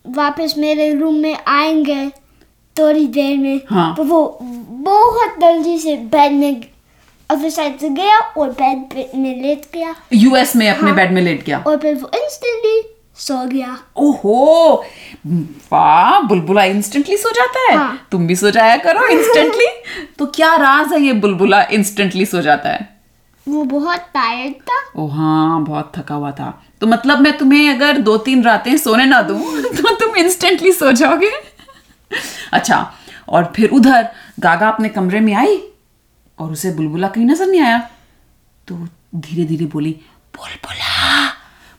वापस 0.05 0.53
मेरे 0.57 0.93
रूम 0.93 1.15
में 1.15 1.37
आएँगे 1.47 2.09
थोड़ी 2.75 3.05
देर 3.07 3.37
में 3.37 3.61
हाँ। 3.69 3.93
तो 3.95 4.03
वो 4.03 4.37
बहुत 4.41 5.39
जल्दी 5.41 5.77
से 5.79 5.95
बेड 5.97 6.31
में 6.31 6.63
अदर 7.29 7.49
साइड 7.49 7.77
से 7.79 7.89
गया 7.89 8.19
और 8.19 8.49
बेड 8.51 9.15
में 9.15 9.41
लेट 9.41 9.65
गया 9.73 9.95
यूएस 10.13 10.55
में 10.55 10.69
अपने 10.69 10.89
हाँ। 10.89 10.95
बेड 10.95 11.11
में 11.11 11.21
लेट 11.21 11.43
गया 11.45 11.59
और 11.67 11.77
फिर 11.77 11.95
वो 11.95 12.09
इंस्टेंटली 12.15 12.81
सो 13.17 13.35
गया। 13.47 13.77
ओहो 13.97 14.83
वाह 15.71 16.19
बुलबुला 16.21 16.63
इंस्टेंटली 16.63 17.17
सो 17.17 17.29
जाता 17.31 17.59
है। 17.59 17.77
हाँ। 17.77 18.07
तुम 18.11 18.25
भी 18.27 18.35
सो 18.35 18.51
जाया 18.51 18.75
करो 18.77 19.05
इंस्टेंटली 19.07 19.67
तो 20.19 20.25
क्या 20.35 20.55
राज 20.55 20.93
है 20.93 21.01
ये 21.01 21.13
बुलबुला 21.13 21.61
इंस्टेंटली 21.71 22.25
सो 22.25 22.41
जाता 22.41 22.69
है? 22.69 22.89
वो 23.47 23.63
बहुत 23.63 23.99
टायर्ड 24.13 24.53
था। 24.69 24.81
ओ 24.97 25.07
हाँ 25.07 25.63
बहुत 25.63 25.91
थका 25.95 26.15
हुआ 26.15 26.31
था। 26.31 26.49
तो 26.81 26.87
मतलब 26.87 27.19
मैं 27.19 27.37
तुम्हें 27.37 27.69
अगर 27.75 27.97
दो 27.97 28.17
तीन 28.17 28.43
रातें 28.43 28.75
सोने 28.77 29.05
ना 29.05 29.21
दूँ 29.21 29.39
तो 29.77 29.95
तुम 29.95 30.15
इंस्टेंटली 30.15 30.71
सो 30.71 30.91
जाओगे। 30.91 31.31
अच्छा 32.53 32.85
और 33.29 33.51
फिर 33.55 33.69
उधर 33.69 34.07
गागा 34.39 34.69
अपने 34.69 34.89
कमरे 34.89 35.19
में 35.19 35.33
आई 35.33 35.57
और 36.39 36.51
उसे 36.51 36.71
बुलबुला 36.71 37.07
कहीं 37.07 37.25
नज़र 37.25 37.47
नहीं 37.47 37.61
आया। 37.61 37.79
तो 38.67 38.75
धीरे 39.15 39.45
धीरे 39.45 39.65
बोली 39.65 39.91
बुलबुला! 40.35 41.04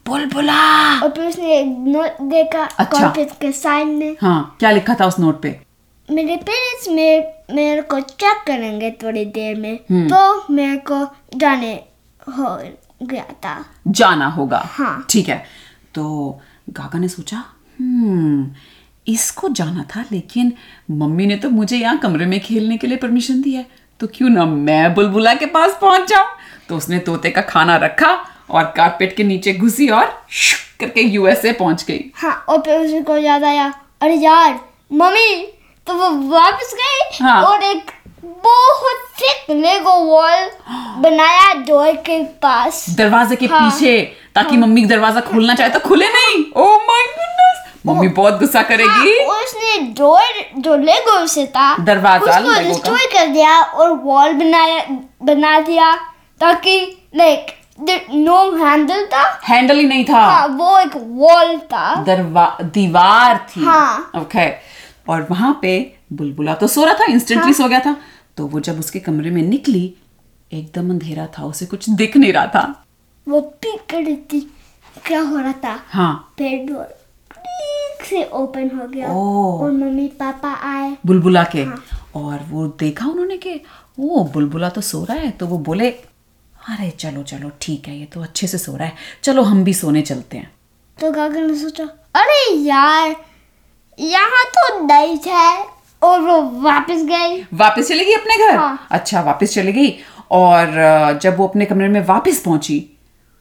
बुलबुला। 0.07 0.63
और 1.01 1.11
फिर 1.11 1.25
उसने 1.25 1.65
नोट 1.65 2.21
देखा 2.31 2.65
अच्छा। 2.65 3.01
कारपेट 3.01 3.31
के 3.45 3.85
में। 3.85 4.17
हाँ 4.21 4.57
क्या 4.61 4.71
लिखा 4.71 4.95
था 4.95 5.07
उस 5.07 5.19
नोट 5.19 5.41
पे? 5.43 5.61
मेरे 6.09 6.37
पेरेंट्स 6.37 6.89
मेरे 6.89 7.55
मेरे 7.55 7.83
को 7.83 8.01
चेक 8.01 8.43
करेंगे 8.47 8.91
थोड़ी 9.03 9.25
देर 9.25 9.57
में 9.57 9.79
हम्म। 9.91 10.09
तो 10.09 10.53
मेरे 10.53 10.77
को 10.91 11.07
जाने 11.37 11.73
हो 12.29 12.57
गया 13.03 13.25
था। 13.45 13.65
जाना 13.89 14.27
होगा। 14.27 14.63
हाँ। 14.67 15.07
ठीक 15.11 15.29
है। 15.29 15.45
तो 15.95 16.41
गागा 16.71 16.99
ने 16.99 17.09
सोचा 17.09 17.45
हम्म 17.81 18.51
इसको 19.07 19.49
जाना 19.49 19.85
था 19.97 20.05
लेकिन 20.13 20.53
मम्मी 20.91 21.27
ने 21.27 21.37
तो 21.37 21.51
मुझे 21.51 21.77
यहाँ 21.77 21.99
कमरे 21.99 22.27
में 22.27 22.39
खेलने 22.41 22.77
के 22.77 22.87
लिए 22.87 22.97
परमिशन 22.97 23.43
दी 23.43 23.55
है। 23.55 23.67
तो 24.01 24.07
क्यों 24.07 24.29
ना 24.29 24.45
मैं 24.45 24.95
बुलबुला 24.95 25.35
के 25.35 25.47
पास 25.47 25.79
पहुँच 25.81 26.09
जाऊँ? 26.09 26.29
तो 26.69 26.77
उसने 26.77 26.99
तोते 26.99 27.31
का 27.31 27.41
खाना 27.41 27.77
रखा 27.77 28.15
और 28.49 28.65
कारपेट 28.77 29.17
के 29.17 29.25
नीचे 29.25 29.53
घुसी 29.55 29.89
और 29.91 30.07
करके 30.81 31.01
यूएसए 31.03 31.53
पहुँच 31.53 31.85
गई। 31.85 32.01
हाँ 32.17 32.35
और 32.49 32.61
फिर 32.63 32.81
उसको 32.81 33.17
याद 33.17 33.45
आया 33.45 33.73
अरे 34.03 34.15
यार 34.15 34.59
मम्मी 34.93 35.47
तो 35.87 35.95
वो 35.95 36.11
वापस 36.31 36.75
गई 36.75 37.25
हाँ। 37.25 37.43
और 37.45 37.63
एक 37.65 37.91
बहुत 38.25 39.05
थिक 39.21 39.51
लेगो 39.57 39.93
वॉल 40.05 40.51
बनाया 41.03 41.53
डोर 41.63 41.93
के 42.07 42.23
पास। 42.43 42.85
दरवाजे 42.97 43.37
के 43.37 43.47
हाँ। 43.47 43.61
पीछे 43.61 44.01
ताकि 44.35 44.49
हाँ। 44.49 44.61
मम्मी 44.63 44.85
दरवाज़ा 44.87 45.21
खोलना 45.21 45.55
चाहे 45.55 45.71
तो 45.71 45.79
खुले 45.81 46.09
नहीं। 46.09 46.45
ओह 46.57 46.77
माय 46.79 47.03
गुडनेस 47.05 47.63
मम्मी 47.87 48.09
बहुत 48.17 48.39
गुस्सा 48.39 48.63
करेगी। 48.63 49.19
हाँ, 49.19 49.41
उसने 49.43 49.79
डोर 49.99 50.61
जो 50.63 50.77
लेगो 50.77 51.27
से 51.27 51.47
था 51.47 51.77
दरवाज़ा 51.85 52.39
उसको 52.39 52.63
डिस्ट्रॉय 52.69 53.07
कर 53.13 53.27
दिया 53.33 53.61
और 53.61 53.93
वॉल 54.05 54.33
बनाया 54.35 54.85
बना 55.25 55.59
दिया 55.61 55.95
ताकि 56.41 56.81
लाइक 57.17 57.56
नो 57.79 58.37
हैंडल 58.57 59.05
था? 59.07 59.23
हैंडल 59.45 59.79
ही 59.79 59.87
नहीं 59.87 60.05
था। 60.05 60.21
हाँ 60.21 60.47
वो 60.49 60.79
एक 60.79 60.97
वॉल 60.97 61.57
था। 61.59 61.95
दरवा 62.05 62.47
दीवार 62.65 63.47
थी। 63.51 63.65
हाँ। 63.65 64.11
ओके। 64.17 64.49
और 65.09 65.27
वहाँ 65.31 65.59
पे 65.63 65.79
बुलबुला 66.13 66.55
तो 66.55 66.67
सो 66.67 66.85
रहा 66.85 66.95
था 66.95 67.05
इंस्टेंटली 67.05 67.45
हाँ. 67.45 67.53
सो 67.53 67.69
गया 67.69 67.81
था। 67.81 67.97
तो 68.37 68.47
वो 68.47 68.61
जब 68.61 68.79
उसके 68.79 69.01
कमरे 69.01 69.31
में 69.31 69.43
निकली 69.43 69.95
एकदम 70.51 70.91
अंधेरा 70.91 71.27
था 71.39 71.45
उसे 71.45 71.67
कुछ 71.67 71.89
दिख 71.91 72.17
नहीं 72.17 72.33
रहा 72.33 72.47
था। 72.47 72.85
वो 73.27 73.41
पीक 73.41 73.95
रही 73.95 74.17
थी। 74.33 74.41
क्या 75.07 75.21
हो 75.21 75.37
रहा 75.37 75.53
था? 75.53 75.79
हाँ। 75.89 76.35
ठीक 76.39 76.71
से 78.05 78.23
ओपन 78.25 78.71
हो 78.79 78.87
गया। 78.89 79.09
ओह। 79.09 79.63
और 79.65 79.71
मम्मी 79.71 80.07
पापा 80.09 80.53
आए। 80.65 80.97
बुलबुला 81.07 81.43
के। 81.45 81.63
हाँ। 81.63 81.83
और 82.15 82.45
वो 82.49 82.67
देखा 82.81 83.07
उन्होंने 83.07 83.37
कि 83.37 83.61
ओ 84.01 84.25
बुलबुला 84.25 84.69
तो 84.69 84.81
सो 84.81 85.05
रहा 85.05 85.17
है। 85.17 85.31
तो 85.31 85.47
वो 85.47 85.59
बोले 85.59 85.91
अरे 86.67 86.91
चलो 86.91 87.23
चलो 87.23 87.51
ठीक 87.61 87.87
है 87.89 87.97
ये 87.99 88.05
तो 88.05 88.23
अच्छे 88.23 88.47
से 88.47 88.59
सो 88.59 88.77
रहा 88.77 88.87
है। 88.87 88.95
चलो 89.23 89.43
हम 89.43 89.63
भी 89.65 89.75
सोने 89.75 90.03
चलते 90.03 90.37
हैं। 90.37 90.51
तो 90.99 91.11
गागर 91.13 91.41
ने 91.41 91.55
सोचा? 91.59 91.85
अरे 92.15 92.53
यार 92.55 93.15
यहाँ 93.99 94.45
तो 94.57 94.87
नाइट 94.87 95.27
है 95.27 95.65
और 96.03 96.21
वो 96.21 96.41
वापस 96.63 97.03
गई। 97.05 97.41
वापस 97.55 97.89
चली 97.89 98.05
गई 98.05 98.13
अपने 98.13 98.37
घर? 98.39 98.57
हाँ। 98.57 98.87
अच्छा 98.91 99.21
वापस 99.21 99.55
चली 99.55 99.73
गई। 99.73 99.99
और 100.31 101.19
जब 101.23 101.37
वो 101.39 101.47
अपने 101.47 101.65
कमरे 101.65 101.89
में 101.89 102.01
वापस 102.07 102.41
पहुँची 102.45 102.79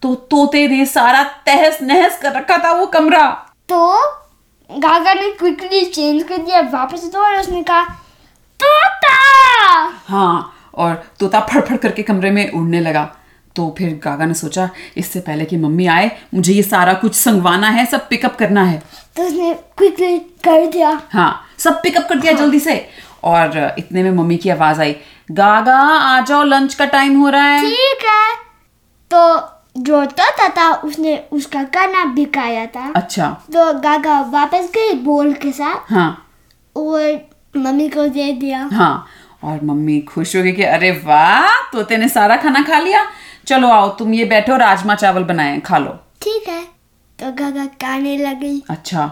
तो 0.01 0.13
तोते 0.31 0.67
ने 0.67 0.85
सारा 0.85 1.23
तहस 1.45 1.81
नहस 1.81 2.19
कर 2.21 2.33
रखा 2.33 2.57
था 2.57 2.71
वो 2.71 2.85
कमरा। 2.87 3.29
तो 3.69 3.93
गागा 4.69 5.13
ने 5.13 5.29
क्विकली 5.31 5.85
चेंज 5.85 6.23
कर 6.23 6.37
दिया 6.37 6.61
वापस 6.71 7.09
तो 7.13 7.19
और 7.19 7.35
उसने 7.35 7.63
कहा 7.63 7.83
तोता! 8.59 9.15
हाँ 10.07 10.51
और 10.77 11.03
तोता 11.19 11.39
फड़फड़ 11.41 11.77
करके 11.77 12.03
कमरे 12.03 12.31
में 12.31 12.51
उड़ने 12.51 12.79
लगा। 12.79 13.03
तो 13.55 13.73
फिर 13.77 13.99
गागा 14.03 14.25
ने 14.25 14.33
सोचा 14.33 14.69
इससे 14.97 15.19
पहले 15.19 15.45
कि 15.45 15.57
मम्मी 15.57 15.85
आए 15.87 16.09
मुझे 16.33 16.53
ये 16.53 16.63
सारा 16.63 16.93
कुछ 16.93 17.15
संगवाना 17.15 17.69
है 17.69 17.85
सब 17.85 18.07
पिकअप 18.09 18.35
करना 18.35 18.63
है। 18.63 18.81
तो 19.15 19.23
उसने 19.23 19.53
क्विकली 19.77 20.17
कर 20.17 20.65
दिया। 20.65 21.01
हाँ 21.09 21.41
सब 21.57 21.81
पिकअप 21.83 22.07
कर 22.09 22.19
दिया 22.19 22.33
हाँ। 22.33 22.41
जल्दी 22.41 22.59
से। 22.59 22.87
और 23.23 23.75
इतने 23.79 24.03
में 24.03 24.11
मम्मी 24.11 24.37
की 24.37 24.49
आवाज़ 24.49 24.81
आई 24.81 24.95
गागा 25.31 25.77
आ 25.77 26.19
जाओ 26.21 26.43
लंच 26.43 26.73
का 26.73 26.85
टाइम 26.85 27.19
हो 27.19 27.29
रहा 27.29 27.43
है। 27.43 27.61
ठीक 27.61 28.05
है। 28.05 28.35
तो 29.11 29.51
जो 29.77 30.05
तोता 30.05 30.47
था 30.47 30.73
उसने 30.75 31.17
उसका 31.31 31.63
गाना 31.63 32.05
बिकाया 32.05 32.65
था। 32.65 32.91
अच्छा। 32.95 33.29
तो 33.53 33.73
गागा 33.79 34.19
वापस 34.21 34.69
गई 34.75 34.93
बोल 34.93 35.33
के 35.33 35.51
साथ। 35.51 35.91
हाँ। 35.91 36.27
और 36.75 37.29
मम्मी 37.57 37.89
को 37.89 38.07
दे 38.07 38.31
दिया। 38.33 38.69
हाँ। 38.73 39.05
और 39.45 39.59
मम्मी 39.63 39.99
खुश 40.03 40.35
हो 40.35 40.41
गई 40.43 40.51
कि 40.51 40.63
अरे 40.65 40.91
वाह 41.03 41.61
तोते 41.71 41.97
ने 41.97 42.07
सारा 42.09 42.35
खाना 42.37 42.61
खा 42.63 42.79
लिया। 42.79 43.05
चलो 43.47 43.67
आओ 43.69 43.89
तुम 43.97 44.13
ये 44.13 44.25
बैठो 44.25 44.55
राजमा 44.57 44.95
चावल 44.95 45.23
बनाए 45.23 45.59
खा 45.65 45.77
लो। 45.77 45.91
ठीक 46.21 46.47
है। 46.47 46.63
तो 47.19 47.31
गागा 47.33 47.65
गाने 47.81 48.17
लगी। 48.17 48.61
अच्छा 48.69 49.11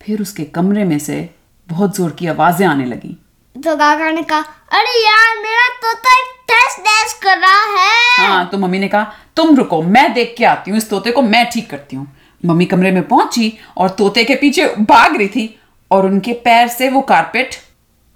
फिर 0.00 0.22
उसके 0.22 0.44
कमरे 0.54 0.84
में 0.84 0.98
से 1.00 1.28
बहुत 1.68 1.96
ज़ोर 1.96 2.10
की 2.10 2.26
आवाज़ें 2.26 2.66
आने 2.66 2.84
लगी। 2.86 3.16
तो 3.56 3.76
गागा 3.76 4.10
ने 4.10 4.22
कहा 4.24 4.40
अरे 4.72 4.98
यार 4.98 5.36
मेरा 5.38 5.68
तोता 5.76 6.18
एक 6.18 6.34
टेस्ट 6.48 6.80
डैश 6.80 7.12
कर 7.22 7.38
रहा 7.38 7.64
है। 7.76 8.26
हाँ 8.26 8.48
तो 8.48 8.58
मम्मी 8.58 8.78
ने 8.78 8.88
कहा 8.88 9.12
तुम 9.36 9.56
रुको 9.56 9.80
मैं 9.84 10.12
देख 10.14 10.34
के 10.38 10.44
आती 10.46 10.70
हूँ 10.70 10.78
इस 10.78 10.88
तोते 10.90 11.10
को 11.10 11.22
मैं 11.22 11.48
ठीक 11.50 11.70
करती 11.70 11.96
हूँ। 11.96 12.06
मम्मी 12.42 12.66
कमरे 12.66 12.90
में 12.90 13.02
पहुँची 13.08 13.52
और 13.76 13.88
तोते 13.90 14.24
के 14.24 14.34
पीछे 14.34 14.66
भाग 14.80 15.16
रही 15.16 15.28
थी 15.28 15.54
और 15.90 16.06
उनके 16.06 16.32
पैर 16.44 16.68
से 16.68 16.88
वो 16.88 17.00
कारपेट 17.04 17.54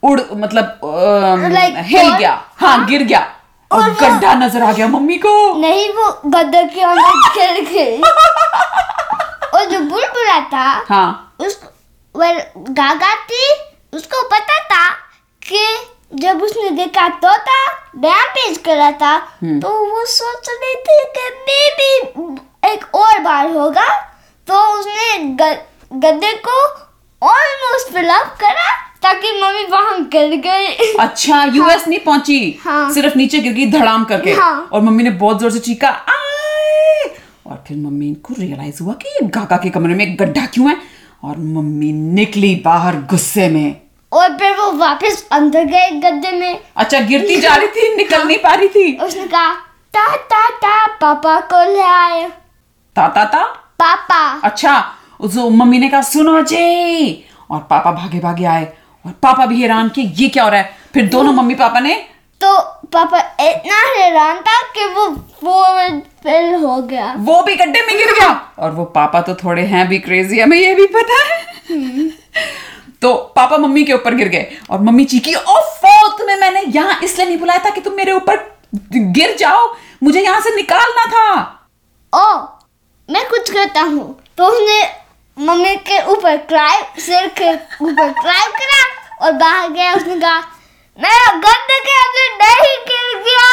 उड़ 0.03 0.21
मतलब 0.21 0.81
Like, 1.55 1.77
हिल 1.87 2.17
गया। 2.17 2.33
हाँ 2.61 2.85
गिर 2.87 3.03
गया। 3.03 3.21
और 3.71 3.91
गड्ढा 3.91 4.33
नज़र 4.35 4.63
आ 4.63 4.73
गया 4.73 4.87
मम्मी 4.89 5.17
को। 5.19 5.33
नहीं 5.59 5.89
वो 5.93 6.11
गद्दे 6.27 6.65
के 6.65 6.83
अंदर 6.83 7.31
गिर 7.35 7.61
गई। 7.71 8.01
और 9.55 9.65
जो 9.65 9.79
बुलबुला 9.81 10.41
था 10.53 10.67
हाँ। 10.89 11.37
उस 11.41 11.61
well, 12.15 12.41
गागा 12.57 13.15
थी 13.15 13.47
उसको 13.93 14.23
पता 14.29 14.59
था 14.65 14.91
कि 15.43 15.65
जब 16.15 16.43
उसने 16.43 16.71
देखा 16.71 17.09
तोता 17.09 17.65
रैम्पेज 18.05 18.59
कर 18.59 18.77
रहा 18.77 18.91
था 19.01 19.15
हम्म। 19.43 19.61
तो 19.61 19.69
वो 19.69 20.05
सोच 20.07 20.49
रही 20.51 20.75
थी 20.75 21.03
कि 21.17 21.29
मे 21.47 21.69
भी 21.77 22.73
एक 22.73 22.95
और 22.95 23.19
बार 23.19 23.51
होगा। 23.51 23.89
तो 24.49 24.61
उसने 24.79 25.19
गद्दे 25.93 26.33
को 26.49 26.63
ऑलमोस्ट 27.23 27.93
फिल 27.93 28.09
अप 28.11 28.37
करा। 28.41 28.71
ताकि 29.03 29.31
मम्मी 29.41 29.65
वहाँ 29.67 30.01
गिर 30.13 30.35
गई। 30.41 30.93
अच्छा 31.01 31.43
यूएस 31.45 31.87
नहीं 31.89 31.99
पहुँची। 32.01 32.59
हाँ। 32.65 32.91
सिर्फ़ 32.93 33.17
नीचे 33.19 33.39
गिर 33.39 33.53
गई 33.53 33.67
धड़ाम 33.71 34.05
करके। 34.05 34.33
हाँ। 34.33 34.69
और 34.73 34.83
मम्मी 34.83 35.03
ने 35.03 35.11
बहुत 35.23 35.41
ज़ोर 35.41 35.51
से 35.51 35.59
चीखा 35.59 35.91
और 37.47 37.63
फिर 37.69 37.77
मम्मी 37.77 38.13
को 38.17 38.35
रियलाइज़ 38.39 38.83
हुआ 38.83 38.93
कि 38.95 39.09
ये 39.09 39.27
गागा 39.29 39.57
के 39.57 39.71
कमरे 39.71 39.95
में 39.95 40.17
गड्ढा 40.21 40.45
क्यों 40.47 40.69
है? 40.69 40.77
और 41.25 41.37
मम्मी 41.39 41.93
निकली 41.93 42.55
बाहर 42.65 42.97
गुस्से 43.11 43.49
में। 43.49 43.77
और 44.13 44.37
फिर 44.39 44.57
वो 44.57 44.71
वापस 44.73 45.27
अंदर 45.33 45.65
गए 45.65 45.91
गद्दे 46.01 46.31
में। 46.31 46.61
अच्छा 46.77 47.01
गिरती 47.01 47.37
जा 47.37 47.55
रही 47.55 47.67
थी 47.67 47.97
निकल 47.97 48.17
हाँ, 48.17 48.25
नहीं 48.25 48.39
पा 48.39 48.55
रही 48.55 48.69
थी। 48.69 48.97
उसने 48.97 49.27
कहा 49.27 49.53
ता 49.95 50.17
ता 50.17 50.49
ता 50.57 50.87
पापा 50.97 51.39
को 51.41 51.63
ले 51.73 51.83
आए। 51.83 52.29
ता 52.97 53.07
ता 53.09 53.25
ता? 53.25 53.45
पापा। 53.79 54.41
अच्छा 54.45 54.85
उस 55.21 55.37
मम्मी 55.37 55.79
ने 55.79 55.89
कहा 55.89 56.01
सुनो 56.03 56.41
जी। 56.43 57.25
और 57.51 57.67
पापा 57.71 57.93
भागे 57.93 58.21
भागे 58.21 58.45
आए। 58.45 58.73
और 59.05 59.13
पापा 59.23 59.47
भी 59.47 59.61
हैरान 59.61 59.89
कि 59.89 60.03
ये 60.17 60.29
क्या 60.29 60.45
हो 60.45 60.51
रहा 60.51 60.61
है? 60.61 60.77
फिर 60.95 61.09
दोनों 61.09 61.33
मम्मी 61.33 61.55
पापा 61.55 61.81
ने 61.81 61.95
तो 62.41 62.57
पापा 62.93 63.19
इतना 63.41 63.77
हैरान 63.97 64.41
था 64.43 64.61
कि 64.73 64.87
वो 64.95 65.09
फॉरवर्ड 65.41 66.01
फेल 66.23 66.55
हो 66.55 66.77
गया। 66.83 67.15
वो 67.19 67.43
भी 67.43 67.55
गड्ढे 67.57 67.83
में 67.83 67.97
गिर 67.97 68.13
गया। 68.15 68.31
और 68.59 68.71
वो 68.71 68.85
पापा 68.95 69.21
तो 69.21 69.35
थोड़े 69.35 69.63
हैं 69.65 69.87
भी 69.89 69.99
क्रेजी 69.99 70.41
हमें 70.41 70.57
ये 70.57 70.75
भी 70.75 70.87
पता 70.97 71.23
है। 71.25 72.09
तो 73.03 73.13
पापा 73.37 73.57
मम्मी 73.59 73.85
के 73.85 73.93
ऊपर 73.93 74.15
गिर 74.15 74.29
गए। 74.29 74.59
और 74.71 74.81
मम्मी 74.81 75.05
चीखी 75.05 75.35
ओफो 75.35 76.09
तुम्हें 76.19 76.37
मैंने 76.37 76.63
यहाँ 76.69 76.99
इसलिए 77.05 77.27
नहीं 77.27 77.39
बुलाया 77.39 77.65
था 77.65 77.71
कि 77.71 77.81
तुम 77.81 77.95
मेरे 77.95 78.13
ऊपर 78.13 78.37
गिर 78.93 79.37
जाओ। 79.39 79.75
मुझे 80.03 80.21
यहाँ 80.21 80.41
से 80.41 80.55
निकालना 80.57 81.07
था। 81.07 81.29
ओ 82.13 82.25
मैं 83.09 83.29
कुछ 83.29 83.51
करता 83.51 83.81
हूँ। 83.83 84.19
तो 84.39 84.47
उसने 84.47 84.83
मम्मी 85.43 85.75
के 85.87 85.99
ऊपर 86.11 86.37
क्राइम 86.49 87.01
सिर 87.01 87.27
के 87.39 87.53
ऊपर 87.85 88.13
क्राइम 88.21 88.51
करा 88.59 88.83
और 89.27 89.33
बाहर 89.39 89.69
गया 89.71 89.95
उसने 89.95 90.19
कहा 90.21 90.39
मेरा 90.99 91.33
गद्दे 91.37 91.79
के 91.81 91.95
अंदर 92.01 92.29
नहीं 92.43 92.77
गिर 92.87 93.19
गया. 93.25 93.49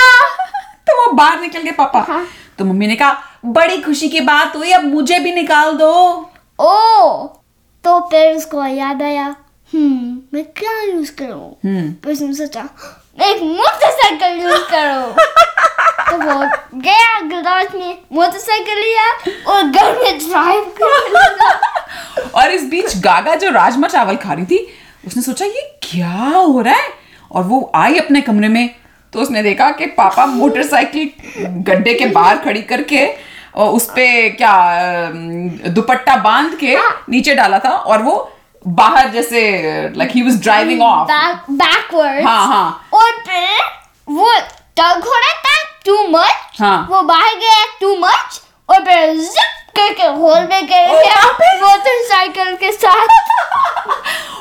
तो 0.87 0.99
वो 0.99 1.11
बाहर 1.13 1.39
निकल 1.41 1.59
गए 1.59 1.71
पापा। 1.71 1.99
हाँ। 2.09 2.25
तो 2.59 2.65
मम्मी 2.65 2.87
ने 2.87 2.95
कहा 2.95 3.41
बड़ी 3.45 3.81
खुशी 3.81 4.09
की 4.09 4.21
बात 4.21 4.55
हुई 4.55 4.71
अब 4.71 4.83
मुझे 4.83 5.19
भी 5.19 5.31
निकाल 5.33 5.71
दो। 5.77 5.91
ओ 6.59 7.27
तो 7.83 7.99
फिर 8.09 8.35
उसको 8.35 8.65
याद 8.65 9.01
आया 9.01 9.35
हम्म 9.73 10.17
मैं 10.33 10.43
क्या 10.53 10.81
यूज़ 10.83 11.11
करूँ? 11.15 11.49
हम्म। 11.65 11.91
फिर 12.03 12.13
उसने 12.13 12.33
सोचा 12.35 12.63
मैं 13.19 13.27
एक 13.27 13.41
मोटरसाइकिल 13.43 14.41
यूज़ 14.41 14.63
करूँ। 14.71 15.13
तो 16.09 16.17
वो 16.17 16.39
गया 16.81 17.19
गैराज 17.21 17.75
में 17.75 17.97
मोटरसाइकिल 18.13 18.79
लिया 18.79 19.07
और 19.53 19.63
घर 19.63 19.97
में 19.97 20.17
ड्राइव 20.19 20.63
करने 20.79 21.19
लगा। 21.19 21.49
और 22.35 22.51
इस 22.51 22.63
बीच 22.69 22.97
गागा 23.03 23.35
जो 23.35 23.49
राजमा 23.51 23.87
चावल 23.87 24.15
खा 24.23 24.33
रही 24.33 24.45
थी 24.45 24.67
उसने 25.07 25.23
सोचा 25.23 25.45
ये 25.45 25.61
क्या 25.83 26.11
हो 26.35 26.61
रहा 26.61 26.75
है? 26.75 26.87
और 27.31 27.43
वो 27.43 27.71
आई 27.75 27.97
अपने 27.97 28.21
कमरे 28.21 28.47
में 28.47 28.69
तो 29.13 29.19
उसने 29.21 29.43
देखा 29.43 29.69
कि 29.71 29.85
पापा 29.97 30.25
मोटरसाइकिल 30.25 31.11
गड्ढे 31.69 31.93
के 31.93 32.05
बाहर 32.07 32.37
खड़ी 32.37 32.61
करके 32.71 33.05
और 33.55 33.69
उस 33.75 33.85
पे 33.95 34.07
क्या 34.29 34.53
दुपट्टा 35.75 36.15
बाँध 36.23 36.55
के 36.59 36.75
नीचे 37.11 37.35
डाला 37.35 37.59
था 37.59 37.69
और 37.69 38.01
वो 38.03 38.15
बाहर 38.67 39.09
जैसे 39.11 39.41
like 39.95 40.11
he 40.11 40.21
was 40.21 40.41
driving 40.43 40.81
off 40.81 41.07
backward 41.51 42.25
हाँ 42.25 42.45
हाँ। 42.47 42.89
और 42.93 43.11
फिर 43.27 43.59
वो 44.09 44.33
टग 44.79 45.05
हो 45.05 45.13
रहा 45.15 45.33
था 45.45 45.57
टू 45.85 46.01
मच 46.09 46.59
हाँ। 46.59 46.87
वो 46.89 47.01
बाहर 47.03 47.35
गया 47.35 47.65
टू 47.81 47.95
मच 47.99 48.41
और 48.69 48.83
फिर 48.85 49.13
जिप 49.15 49.58
करके 49.75 50.07
होल 50.19 50.39
में 50.49 50.65
गया 50.67 50.93
बाप 50.93 51.37
रे। 51.41 51.59
मोटरसाइकिल 51.61 52.55
के 52.55 52.71
साथ। 52.71 53.07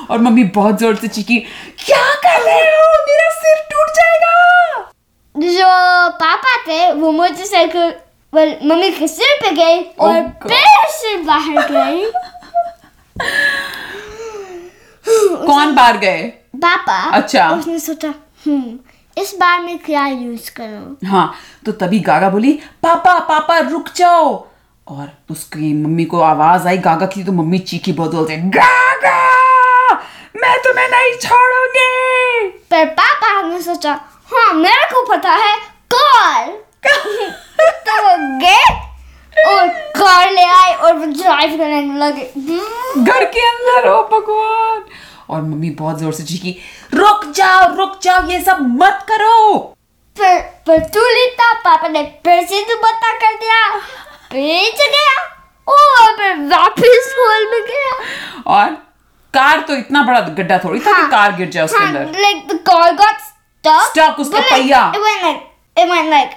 और 0.10 0.18
मम्मी 0.18 0.44
बहुत 0.56 0.78
ज़ोर 0.80 0.94
से 0.96 1.08
चीखी 1.08 1.38
क्या 1.84 2.02
कर 2.24 2.40
रहे 2.42 2.60
हो? 2.60 2.92
मेरा 3.08 3.28
सिर 3.30 3.56
टूट 3.70 3.90
जाएगा! 3.96 4.90
जो 5.34 5.66
पापा 6.22 6.56
थे 6.68 6.92
वो 6.92 7.10
मोटरसाइकिल 7.12 7.92
well, 8.32 8.54
मम्मी 8.64 8.90
के 8.90 9.08
सिर 9.08 9.36
पे 9.42 9.50
गए 9.56 9.76
और 10.00 10.14
Oh 10.14 10.48
पैर 10.48 10.88
से 10.90 11.16
बाहर 11.24 11.68
गए। 11.72 12.10
कौन 15.46 15.74
बाहर 15.74 15.96
गए? 15.98 16.22
पापा। 16.62 16.98
अच्छा। 17.16 17.48
उसने 17.50 17.78
सोचा 17.78 18.08
हम्म 18.46 18.78
इस 19.16 19.34
बार 19.40 19.60
मैं 19.60 19.78
क्या 19.78 20.06
यूज़ 20.06 20.50
करूँ? 20.56 20.96
हाँ 21.08 21.32
तो 21.66 21.72
तभी 21.72 22.00
गागा 22.00 22.28
बोली 22.30 22.52
पापा 22.82 23.18
पापा 23.28 23.58
रुक 23.70 23.88
जाओ। 23.96 24.47
और 24.90 25.09
उसकी 25.31 25.72
मम्मी 25.74 26.05
को 26.05 26.20
आवाज़ 26.20 26.66
आई 26.68 26.79
गागा 26.79 27.07
की 27.07 27.24
तो 27.24 27.33
मम्मी 27.33 27.59
चीखी 27.70 27.92
बहुत 27.92 28.14
बोलते 28.14 28.37
गागा 28.37 29.16
मैं 30.37 30.57
तुम्हें 30.62 30.88
नहीं 30.88 31.12
छोड़ूँगी। 31.18 32.48
पर 32.70 32.85
पापा 33.01 33.42
ने 33.42 33.61
सोचा 33.62 33.92
हाँ 34.33 34.53
मेरे 34.55 34.87
को 34.92 35.05
पता 35.07 35.33
है 35.35 35.57
कार 35.94 36.46
तो 36.87 37.96
वो 38.07 38.16
गए 38.40 39.44
और 39.44 39.68
कार 39.98 40.31
ले 40.33 40.44
आए 40.44 40.74
और 40.74 40.96
वो 40.96 41.05
ड्राइव 41.05 41.57
करने 41.59 41.98
लगे। 41.98 42.24
घर 43.03 43.24
के 43.24 43.40
अंदर 43.48 43.88
हो 43.88 44.03
भगवान! 44.12 44.83
और 45.31 45.42
मम्मी 45.42 45.70
बहुत 45.70 45.98
ज़ोर 45.98 46.12
से 46.12 46.22
चीखी 46.22 46.57
रुक 46.94 47.24
जाओ 47.37 47.74
रुक 47.77 47.98
जाओ 48.03 48.27
ये 48.29 48.40
सब 48.40 48.59
मत 48.83 49.07
करो! 49.09 49.57
पर 50.16 50.38
पर 50.66 50.79
तू 50.94 51.01
लेता 51.09 51.53
पापा 51.61 51.88
ने 51.88 52.03
फिर 52.24 52.46
से 52.46 52.62
बता 52.74 53.12
कर 53.18 53.35
दिया। 53.35 53.81
पीछे 54.32 54.86
गया 54.96 55.16
और 55.66 56.16
फिर 56.16 56.36
वापस 56.50 57.14
हॉल 57.18 57.46
में 57.52 57.60
गया 57.68 57.92
और 58.56 58.70
कार 59.34 59.60
तो 59.68 59.74
इतना 59.76 60.02
बड़ा 60.02 60.20
गड्ढा 60.20 60.58
थोड़ी 60.64 60.80
था 60.80 60.92
कि 60.92 61.00
हाँ। 61.00 61.10
कार 61.10 61.32
गिर 61.36 61.48
जाए 61.50 61.64
उसके 61.64 61.84
हाँ, 61.84 61.94
अंदर 61.94 62.20
like 62.24 62.44
the 62.52 62.58
car 62.70 62.90
got 63.00 63.24
stuck. 63.24 63.88
Stuck, 63.90 64.20
उसका 64.20 64.40
पहिया। 64.50 64.80
It 64.94 65.00
went 65.06 65.24
like 65.24 65.40
it 65.76 65.90
went 65.94 66.12
like. 66.14 66.36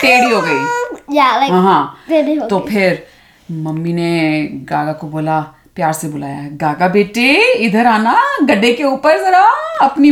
टेढ़ी 0.00 0.30
हो 0.30 0.40
गई 0.42 1.16
Yeah, 1.16 1.32
like. 1.40 1.50
हाँ 1.50 1.62
हाँ 1.62 2.04
टेढ़ी 2.08 2.34
हो 2.34 2.46
तो 2.48 2.58
फिर 2.68 3.06
मम्मी 3.50 3.92
ने 3.92 4.42
गागा 4.70 4.92
को 5.00 5.06
बोला 5.06 5.40
प्यार 5.76 5.92
से 5.92 6.08
बुलाया 6.08 6.48
गागा 6.60 6.88
बेटे 6.94 7.26
इधर 7.66 7.86
आना 7.86 8.14
गड्ढे 8.42 8.72
के 8.72 8.84
ऊपर 8.84 9.18
जरा 9.24 9.42
अपनी 9.86 10.10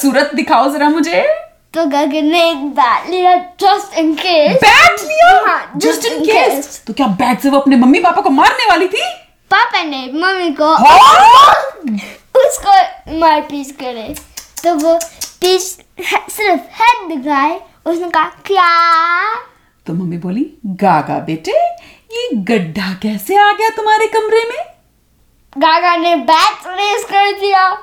सूरत 0.00 0.30
दिखाओ 0.34 0.70
जरा 0.72 0.88
मुझे 0.90 1.22
तो 1.74 1.84
गगन 1.86 2.24
ने 2.24 2.50
एक 2.50 2.56
बैट 2.56 3.10
लिया 3.10 3.56
just 3.56 3.92
in 3.98 4.08
case. 4.14 4.54
बैट 4.62 5.00
लिया? 5.00 5.28
हाँ, 5.46 5.72
जस्ट 5.76 6.04
इन 6.04 6.20
केस. 6.20 6.84
तो 6.86 6.92
क्या 6.92 7.06
बैट 7.06 7.40
से 7.40 7.50
वो 7.50 7.58
अपने 7.58 7.76
मम्मी 7.76 8.00
पापा 8.00 8.22
को 8.22 8.30
मारने 8.30 8.66
वाली 8.68 8.88
थी? 8.88 9.02
पापा 9.50 9.82
ने 9.82 10.10
मम्मी 10.14 10.52
को 10.52 10.74
हाँ? 10.74 11.54
उसको 12.36 12.72
मार 13.18 13.40
पीस 13.40 13.72
करे। 13.72 14.14
तो 14.64 14.74
वो 14.74 14.98
पीस 15.40 15.78
सिर्फ़ 16.30 16.60
हेड 16.82 17.08
दिखाए 17.08 17.60
उसने 17.86 18.10
कहा 18.10 18.24
क्या? 18.24 19.34
तो 19.86 19.92
मम्मी 19.92 20.18
बोली 20.18 20.50
गागा 20.66 21.18
बेटे 21.18 21.52
ये 22.16 22.28
गड्ढा 22.34 22.92
कैसे 22.94 23.36
आ 23.36 23.52
गया 23.52 23.68
तुम्हारे 23.68 24.06
कमरे 24.06 24.44
में? 24.44 24.64
गागा 25.58 25.96
ने 25.96 26.16
बैट 26.16 26.66
रेस 26.66 27.04
कर 27.04 27.32
दिया। 27.40 27.78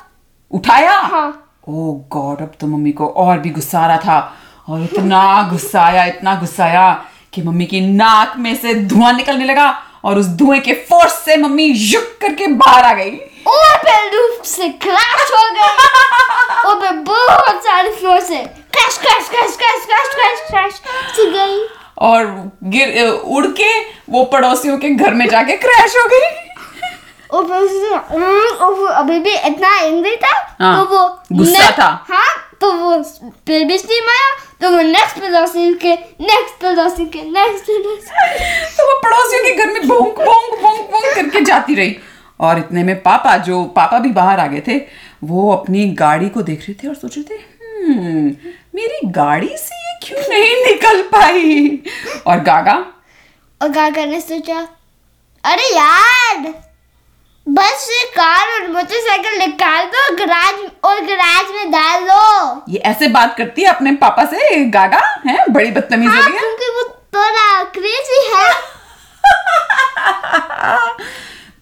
उठाया? 0.52 0.91
हाँ। 0.91 1.46
ओ 1.69 1.91
गॉड 2.12 2.41
अब 2.41 2.51
तो 2.60 2.67
मम्मी 2.67 2.91
को 2.91 3.08
और 3.23 3.39
भी 3.39 3.49
गुस्सा 3.49 3.80
आ 3.80 3.88
रहा 3.88 3.97
था। 3.97 4.34
और 4.69 4.84
इतना 4.84 5.21
गुस्साया 5.51 6.06
इतना 6.06 6.36
गुस्साया 6.36 6.91
कि 7.34 7.41
मम्मी 7.41 7.65
की 7.65 7.82
नाक 7.82 8.38
में 8.38 8.56
से 8.56 8.73
धुआँ 8.88 9.12
निकलने 9.13 9.45
लगा 9.45 9.67
और 10.06 10.17
उस 10.19 10.27
धुएँ 10.39 10.60
के 10.60 10.73
फोर्स 10.89 11.13
से 11.25 11.38
मम्मी 11.38 11.65
युक 11.65 12.17
करके 12.21 12.47
बाहर 12.47 12.84
आ 12.84 12.93
गई। 12.93 13.12
और 13.47 13.77
फिर 13.77 14.10
रूफ 14.15 14.45
से 14.45 14.69
क्रैश 14.86 15.32
हो 15.34 15.43
गई। 15.53 16.69
और 16.69 16.80
फिर 16.82 16.91
बहुत 17.03 17.63
सारे 17.65 17.91
फ्लोर 17.95 18.19
से 18.19 18.38
crash 18.38 18.97
crash 18.97 19.30
crash 19.30 19.56
crash 19.58 19.86
crash 19.86 20.15
crash 20.15 20.39
crash 20.49 20.82
से 21.15 21.30
गई। 21.32 21.65
और 21.97 22.25
गिर 22.63 23.08
उड़ 23.10 23.45
के 23.60 23.69
वो 24.10 24.23
पड़ोसियों 24.34 24.77
के 24.77 24.89
घर 24.89 25.13
में 25.13 25.27
जाके 25.30 25.58
क्रैश 25.58 25.95
हो 25.95 26.08
गई। 26.10 26.46
और 27.32 27.46
फिर 27.48 27.56
उसने 27.58 27.96
हम्म, 27.96 28.56
और 28.66 28.74
वो 28.74 28.86
अभी 28.86 29.20
भी 29.20 29.34
इतना 29.36 29.76
एंग्री 29.80 30.16
था? 30.16 30.32
हाँ, 30.60 30.86
तो 30.86 30.96
वो 30.96 31.08
गुस्सा 31.38 31.70
था। 31.80 31.88
हाँ 32.10 32.28
तो 32.62 32.72
वो 32.74 33.04
स्टीम 33.04 34.10
आया 34.10 34.30
तो 34.62 34.70
वो 34.70 34.82
नेक्स्ट 34.82 35.20
पड़ोसी 35.20 35.74
के 35.74 35.94
नेक्स्ट 36.22 36.62
पड़ोसी 36.62 37.06
के 37.06 37.22
नेक्स्ट 37.24 37.66
पड़ोसी 37.66 38.76
तो 38.78 38.88
वो 38.94 39.00
पड़ोसियों 39.00 39.44
के 39.46 39.54
घर 39.56 39.72
में 39.74 39.88
भोंक 39.88 40.20
भोंक 40.20 40.60
भोंक 40.62 40.90
भोंक 40.92 41.13
करके 41.16 41.42
जाती 41.46 41.76
रही। 41.76 41.96
और 42.40 42.60
इतने 42.60 42.84
में 42.84 42.96
पापा 43.04 43.38
जो 43.38 43.63
पापा 43.76 44.00
भी 44.00 44.10
बाहर 44.12 44.40
आ 44.40 44.48
गए 44.48 44.62
थे 44.68 44.78
वो 45.24 45.52
अपनी 45.52 45.86
गाड़ी 46.00 46.30
को 46.30 46.42
देख 46.42 46.60
रहे 46.62 46.74
थे 46.74 46.88
और 46.88 46.96
सोच 46.96 47.18
रहे 47.18 47.24
थे 47.30 47.42
"हम्म, 47.84 48.36
मेरी 48.76 49.00
गाड़ी 49.12 49.48
से 49.48 49.76
ये 49.76 49.98
क्यों 50.04 50.20
नहीं 50.30 50.66
निकल 50.66 51.02
पाई? 51.02 51.80
और 52.28 52.40
गागा? 52.40 52.74
और 53.62 53.70
गागा 53.70 54.06
ने 54.06 54.22
सोचा 54.22 54.68
अरे 55.44 55.63
यार 55.76 56.54
बस 57.47 57.83
से 57.89 58.03
कार 58.12 58.47
और 58.53 58.67
मोटरसाइकिल 58.71 59.38
निकाल 59.39 59.86
दो 59.91 60.15
गराज 60.15 60.55
और 60.86 61.01
गराज 61.05 61.51
में 61.55 61.71
डाल 61.71 62.01
दो। 62.07 62.71
ये 62.71 62.79
ऐसे 62.86 63.07
बात 63.07 63.36
करती 63.38 63.62
है 63.62 63.67
अपने 63.67 63.91
पापा 64.01 64.25
से 64.31 64.63
गागा 64.69 65.01
है? 65.27 65.45
बड़ी 65.49 65.71
बदतमीज 65.71 66.10
हो 66.10 66.15
हाँ 66.15 66.29
गई 66.29 66.33
है। 66.33 66.39
क्योंकि 66.39 66.69
वो 66.77 66.83
थोड़ा 67.15 67.63
क्रेजी 67.77 68.19
है। 68.33 68.49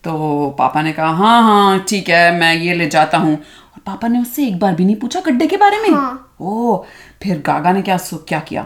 तो 0.03 0.49
पापा 0.59 0.81
ने 0.81 0.91
कहा 0.93 1.09
हाँ 1.09 1.41
हाँ 1.43 1.79
ठीक 1.89 2.09
है 2.09 2.31
मैं 2.39 2.53
ये 2.55 2.73
ले 2.73 2.87
जाता 2.89 3.17
हूँ। 3.17 3.35
और 3.35 3.79
पापा 3.85 4.07
ने 4.07 4.19
उससे 4.21 4.47
एक 4.47 4.59
बार 4.59 4.73
भी 4.75 4.85
नहीं 4.85 4.95
पूछा 4.95 5.19
गड्ढे 5.27 5.47
के 5.47 5.57
बारे 5.57 5.77
में? 5.81 5.89
हाँ। 5.89 6.35
ओ 6.41 6.77
फिर 7.23 7.41
गागा 7.45 7.71
ने 7.71 7.81
क्या 7.81 7.97
क्या 8.27 8.39
किया? 8.39 8.65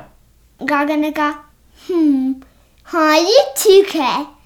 गागा 0.60 0.96
ने 0.96 1.12
कहा 1.12 1.34
हम्म 1.82 2.36
हाँ 2.88 3.18
ये 3.18 3.44
ठीक 3.58 3.96
है। 3.96 4.39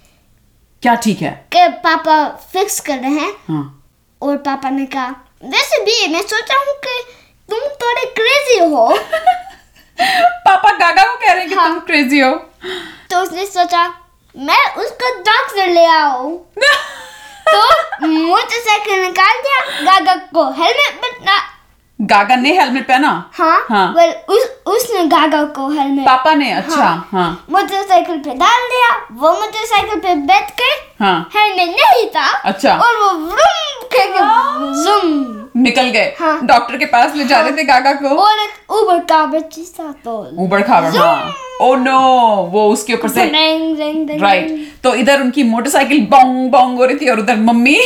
क्या 0.83 0.93
ठीक 0.95 1.21
है? 1.21 1.29
कि 1.53 1.67
पापा 1.83 2.15
फिक्स 2.53 2.79
कर 2.79 2.97
रहे 2.97 3.09
हैं। 3.09 3.31
हाँ। 3.47 3.83
और 4.21 4.37
पापा 4.37 4.69
ने 4.69 4.85
कहा 4.85 5.07
वैसे 5.43 5.83
भी 5.85 6.07
मैं 6.13 6.21
सोचा 6.21 6.57
हूँ 6.57 6.73
कि 6.85 7.01
तुम 7.49 7.59
थोड़े 7.83 8.05
क्रेजी 8.19 8.59
हो। 8.59 8.87
पापा 10.01 10.71
गागा 10.77 11.03
को 11.03 11.15
कह 11.15 11.31
रहे 11.31 11.39
हैं 11.39 11.49
कि 11.49 11.55
हाँ। 11.55 11.67
तुम 11.69 11.79
क्रेजी 11.79 12.19
हो। 12.19 12.31
तो 13.09 13.19
उसने 13.19 13.45
सोचा 13.45 13.87
मैं 14.35 14.75
उसको 14.75 15.13
डॉक्टर 15.23 15.67
ले 15.67 15.85
आऊँ। 15.85 16.37
तो 17.47 18.07
मोटरसाइकिल 18.07 19.01
निकाल 19.01 19.41
दिया 19.41 19.81
गागा 19.83 20.15
को 20.33 20.49
हेलमेट 20.61 21.01
पहना 21.01 21.37
गागा 21.99 22.35
ने 22.35 22.51
हेलमेट 22.59 22.87
पहना? 22.87 23.09
हाँ, 23.33 23.65
हाँ। 23.69 23.93
well, 23.95 24.13
उस 24.29 24.49
उसने 24.67 25.03
गागा 25.07 25.43
को 25.55 25.69
हेलमेट 25.69 26.05
पापा 26.05 26.33
ने 26.35 26.51
अच्छा 26.51 26.75
हाँ। 26.75 27.09
हाँ 27.11 27.45
मोटरसाइकिल 27.51 28.17
पे 28.17 28.33
डाल 28.35 28.67
दिया 28.69 28.89
वो 29.11 29.31
मोटरसाइकिल 29.31 29.99
पे 29.99 30.15
बैठ 30.27 30.49
के 30.61 30.69
हाँ। 31.03 31.29
हेलमेट 31.35 31.75
नहीं 31.79 32.05
था। 32.15 32.25
अच्छा। 32.49 32.75
और 32.75 32.97
वो 33.01 33.11
व्रुम 33.19 33.87
करके 33.93 34.19
जुम 34.83 35.61
निकल 35.61 35.89
गए। 35.89 36.13
हाँ। 36.19 36.39
डॉक्टर 36.45 36.77
के 36.77 36.85
पास 36.85 37.15
ले 37.15 37.25
जा 37.25 37.39
रहे 37.41 37.51
थे 37.57 37.63
गागा 37.63 37.93
को। 37.93 38.15
और 38.23 38.39
एक 38.39 38.71
उबर 38.71 38.99
का 39.09 39.25
बच्ची 39.25 39.65
था 39.79 39.91
तो। 40.05 40.17
उबड़ 40.45 40.61
खाबड़ 40.61 40.95
हाँ। 40.95 41.33
ओ 41.61 41.73
नो 41.75 41.99
वो 42.53 42.67
उसके 42.71 42.93
ऊपर 42.93 43.09
से 43.09 43.25
राइट 44.17 44.71
तो 44.83 44.93
इधर 44.95 45.21
उनकी 45.21 45.43
मोटरसाइकिल 45.43 46.05
बोंग 46.13 46.49
बोंग 46.51 46.77
हो 46.77 46.85
रही 46.85 46.97
थी 46.97 47.09
और 47.09 47.19
उधर 47.19 47.35
मम्मी 47.39 47.79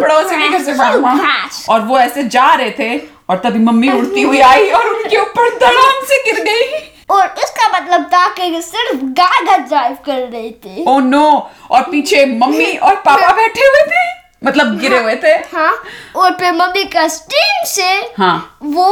पड़ोसी 0.00 0.36
के 0.36 0.48
घर 0.48 0.62
से 0.64 0.72
बाहर 0.72 1.48
और 1.68 1.80
वो 1.80 1.98
ऐसे 1.98 2.24
जा 2.28 2.54
रहे 2.54 2.70
थे 2.70 2.96
और 3.30 3.36
तभी 3.44 3.58
मम्मी 3.58 3.90
उड़ती 3.92 4.22
हुई 4.22 4.40
आई 4.40 4.70
और 4.70 4.88
उनके 4.88 5.16
ऊपर 5.16 5.48
धड़ाम 5.58 6.04
से 6.08 6.22
गिर 6.24 6.42
गई। 6.44 6.82
और 7.10 7.34
इसका 7.38 7.68
मतलब 7.68 8.04
था 8.04 8.26
कि 8.28 8.60
सिर्फ़ 8.62 9.04
गागा 9.18 9.56
ड्राइव 9.56 9.96
कर 10.06 10.18
रही 10.18 10.50
थी। 10.50 10.84
Oh 10.84 10.94
oh, 10.94 11.02
no 11.04 11.22
no. 11.22 11.70
और 11.70 11.82
पीछे 11.82 12.24
मम्मी 12.26 12.76
और 12.76 12.94
पापा 13.06 13.32
बैठे 13.36 13.66
हुए 13.66 13.82
थे 13.86 14.04
मतलब 14.46 14.78
गिरे 14.78 14.98
हुए 14.98 15.14
थे। 15.16 15.32
हाँ। 15.54 15.72
और 16.16 16.32
फिर 16.32 16.52
मम्मी 16.52 16.84
का 16.84 17.06
स्टीम 17.08 17.64
से 17.66 17.90
हाँ। 18.18 18.58
वो 18.64 18.88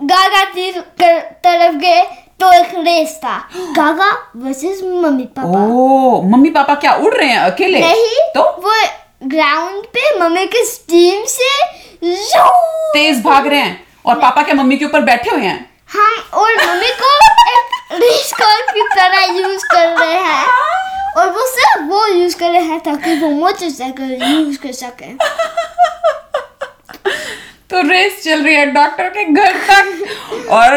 गागा 0.00 0.44
की 0.44 0.70
तरफ़ 0.72 1.76
गए 1.76 2.02
तो 2.40 2.52
एक 2.52 2.74
रेस 2.76 3.18
था। 3.24 3.36
गागा 3.76 4.10
वर्सेस 4.36 4.82
मम्मी 4.84 5.24
पापा। 5.36 5.64
ओ 5.66 6.22
मम्मी 6.22 6.50
पापा 6.50 6.74
क्या 6.74 6.92
उड़ 6.94 7.14
रहे 7.14 7.28
हैं 7.28 7.38
अकेले? 7.38 7.80
नहीं 7.80 8.32
तो? 8.34 8.42
वो 8.42 8.74
ग्राउंड 9.22 9.86
पे 9.86 10.18
मम्मी 10.18 10.46
के 10.46 10.64
स्टीम 10.64 11.24
से 11.28 11.48
तेज 12.92 13.24
भाग 13.24 13.46
रहे 13.46 13.60
हैं 13.60 13.86
और 14.06 14.14
पापा 14.14 14.42
के 14.42 14.52
मम्मी 14.52 14.76
के 14.76 14.84
ऊपर 14.84 15.00
बैठे 15.00 15.30
हुए 15.30 15.42
हैं। 15.42 15.70
हम 15.92 16.14
और 16.34 16.66
मम्मी 16.66 16.90
को 17.00 17.18
एक 17.48 17.64
की 18.74 18.82
तरह 18.94 19.24
यूज़ 19.38 19.64
कर 19.64 19.98
रहे 19.98 20.14
हैं। 20.14 20.46
और 21.16 21.30
वो 21.30 21.46
सिर्फ़ 21.46 21.82
वो 21.90 22.06
यूज़ 22.06 22.38
कर 22.38 22.50
रहे 22.50 22.62
हैं 22.62 22.80
ताकि 22.80 23.20
वो 23.20 23.30
मोटरसाइकिल 23.30 24.22
यूज़ 24.22 24.58
कर 24.58 24.72
सके। 24.72 25.14
तो 27.70 27.80
रेस 27.88 28.22
चल 28.24 28.44
रही 28.44 28.54
है 28.54 28.66
डॉक्टर 28.66 29.08
के 29.08 29.24
घर 29.24 29.52
तक। 29.70 29.86
और 30.50 30.76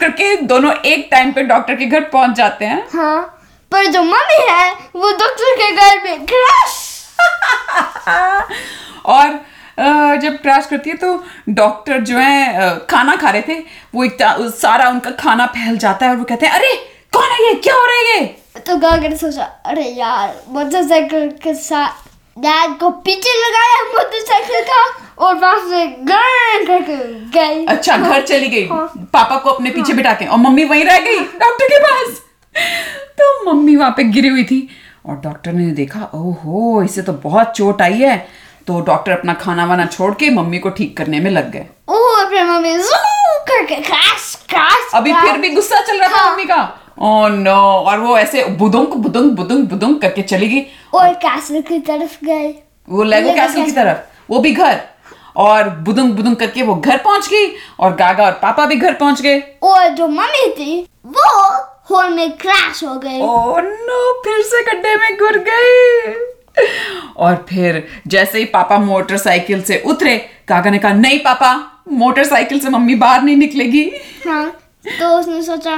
करके 0.00 0.36
दोनों 0.42 0.72
एक 0.86 1.08
टाइम 1.10 1.32
पे 1.32 1.42
डॉक्टर 1.42 1.74
के 1.74 1.86
घर 1.86 2.00
पहुँच 2.12 2.36
जाते 2.36 2.64
हैं। 2.64 2.86
हाँ 2.94 3.40
पर 3.72 3.86
जो 3.86 4.02
मम्मी 4.02 4.46
है 4.50 4.72
वो 4.96 5.12
डॉक्टर 5.12 5.56
के 5.56 5.70
घर 5.72 6.00
में 6.04 6.26
क्रैश 6.26 6.83
और 9.14 9.28
जब 10.22 10.36
क्रैश 10.42 10.66
करती 10.66 10.90
है 10.90 10.96
तो 10.96 11.12
डॉक्टर 11.48 12.00
जो 12.10 12.18
है 12.18 12.78
खाना 12.90 13.14
खा 13.16 13.30
रहे 13.30 13.42
थे 13.48 13.58
वो 13.94 14.04
एक 14.04 14.16
सारा 14.60 14.88
उनका 14.90 15.10
खाना 15.20 15.46
फैल 15.56 15.78
जाता 15.78 16.06
है 16.06 16.12
और 16.12 16.18
वो 16.18 16.24
कहते 16.24 16.46
हैं 16.46 16.52
अरे 16.54 16.74
कौन 17.12 17.30
है 17.30 17.46
ये? 17.46 17.54
क्या 17.54 17.74
हो 17.74 17.84
रहा 17.86 17.96
है 17.96 18.18
ये? 18.20 18.24
तो 18.66 18.76
गागर 18.76 19.08
ने 19.10 19.16
सोचा 19.16 19.44
अरे 19.66 19.84
यार 19.88 20.34
मोटरसाइकिल 20.48 21.28
के 21.42 21.54
साथ 21.54 22.02
डैड 22.36 22.78
को 22.78 22.90
पीछे 23.06 23.32
लगाया 23.40 23.82
मोटरसाइकिल 23.92 24.60
का 24.70 24.82
और 25.26 25.34
वहाँ 25.34 25.58
से 25.70 25.86
गन 25.86 26.64
करके 26.66 26.96
गई। 27.38 27.64
अच्छा 27.66 27.96
घर 27.96 28.22
चली 28.26 28.48
गई। 28.48 28.66
हाँ। 28.68 28.86
पापा 29.12 29.36
को 29.36 29.50
अपने 29.50 29.70
पीछे 29.70 29.92
हाँ। 29.92 29.96
बिठा 29.96 30.12
के 30.14 30.24
और 30.26 30.38
मम्मी 30.38 30.64
वहीं 30.64 30.84
रह 30.84 30.98
गई 30.98 31.18
डॉक्टर 31.42 31.66
के 31.68 31.78
पास। 31.84 32.20
तो 33.20 33.52
मम्मी 33.52 33.76
वहाँ 33.76 33.90
पे 33.96 34.04
गिरी 34.04 34.28
हुई 34.28 34.44
थी। 34.44 34.68
और 35.06 35.16
डॉक्टर 35.16 35.52
ने 35.52 35.70
देखा 35.70 36.08
ओहो 36.14 36.82
इसे 36.82 37.02
तो 37.02 37.12
बहुत 37.12 37.46
चोट 37.46 37.82
आई 37.82 37.98
है। 37.98 38.16
तो 38.66 38.80
डॉक्टर 38.80 39.12
अपना 39.12 39.34
खाना 39.34 39.64
वाना 39.66 39.86
छोड़ 39.86 40.14
के 40.14 40.30
मम्मी 40.30 40.58
को 40.58 40.70
ठीक 40.70 40.96
करने 40.96 41.20
में 41.20 41.30
लग 41.30 41.50
गए। 41.50 41.66
अभी 44.94 45.12
फिर 45.12 45.38
भी 45.38 45.50
गुस्सा 45.50 45.80
चल 45.80 46.00
रहा 46.00 46.08
था 46.08 46.16
हाँ। 46.16 46.30
मम्मी 46.30 46.44
का। 46.44 46.62
ओ 46.98 47.28
नो 47.28 47.54
और 47.54 47.98
वो 47.98 48.18
ऐसे 48.18 48.44
बुदुंग 48.44 48.86
बुदुंग 48.86 49.30
बुदुंग 49.30 49.66
बुदुंग 49.68 50.00
करके 50.00 50.22
चली 50.22 50.48
गई। 50.48 50.66
और 50.94 51.12
कैसल 51.14 51.60
की 51.60 51.78
तरफ़ 51.78 52.24
गई 52.24 52.52
वो 52.88 53.02
लेगो 53.02 53.28
लेगो 53.28 53.36
कैसल 53.36 53.64
की 53.64 53.72
तरफ़। 53.72 53.98
वो 54.30 54.38
भी 54.38 54.52
घर। 54.52 54.80
और 55.36 55.68
बुदुंग 55.68 56.12
बुदुंग 56.12 56.36
करके 56.36 56.62
वो 56.62 56.74
घर 56.74 56.96
पहुँच 56.96 57.28
गई। 57.28 57.46
और 57.80 57.94
गागा 57.94 58.24
और 58.24 58.32
पापा 58.32 58.66
भी 58.66 58.76
घर 58.76 58.94
पहुँच 58.94 59.20
गए। 59.20 59.42
और 59.62 59.88
जो 59.88 60.08
मम्मी 60.08 60.50
थी 60.50 60.88
वो 61.06 61.48
होल 61.90 62.10
में 62.10 62.30
क्रैश 62.38 62.84
हो 62.84 62.94
गई। 62.98 63.20
ओह 63.20 63.60
नो 63.60 64.12
फिर 64.22 64.42
से 64.42 64.62
गड्ढे 64.64 64.96
में 64.96 65.14
गिर 65.22 65.38
गई। 65.48 66.14
और 67.16 67.44
फिर 67.48 67.86
जैसे 68.06 68.38
ही 68.38 68.44
पापा 68.44 68.78
मोटरसाइकिल 68.78 69.62
से 69.62 69.82
उतरे 69.86 70.16
काका 70.48 70.70
ने 70.70 70.78
कहा 70.78 70.92
नहीं 70.92 71.18
पापा 71.18 71.54
मोटरसाइकिल 71.92 72.60
से 72.60 72.68
मम्मी 72.68 72.94
बाहर 72.94 73.22
नहीं 73.22 73.36
निकलेगी। 73.36 73.90
हाँ 74.26 74.50
तो 75.00 75.08
उसने 75.18 75.42
सोचा 75.42 75.76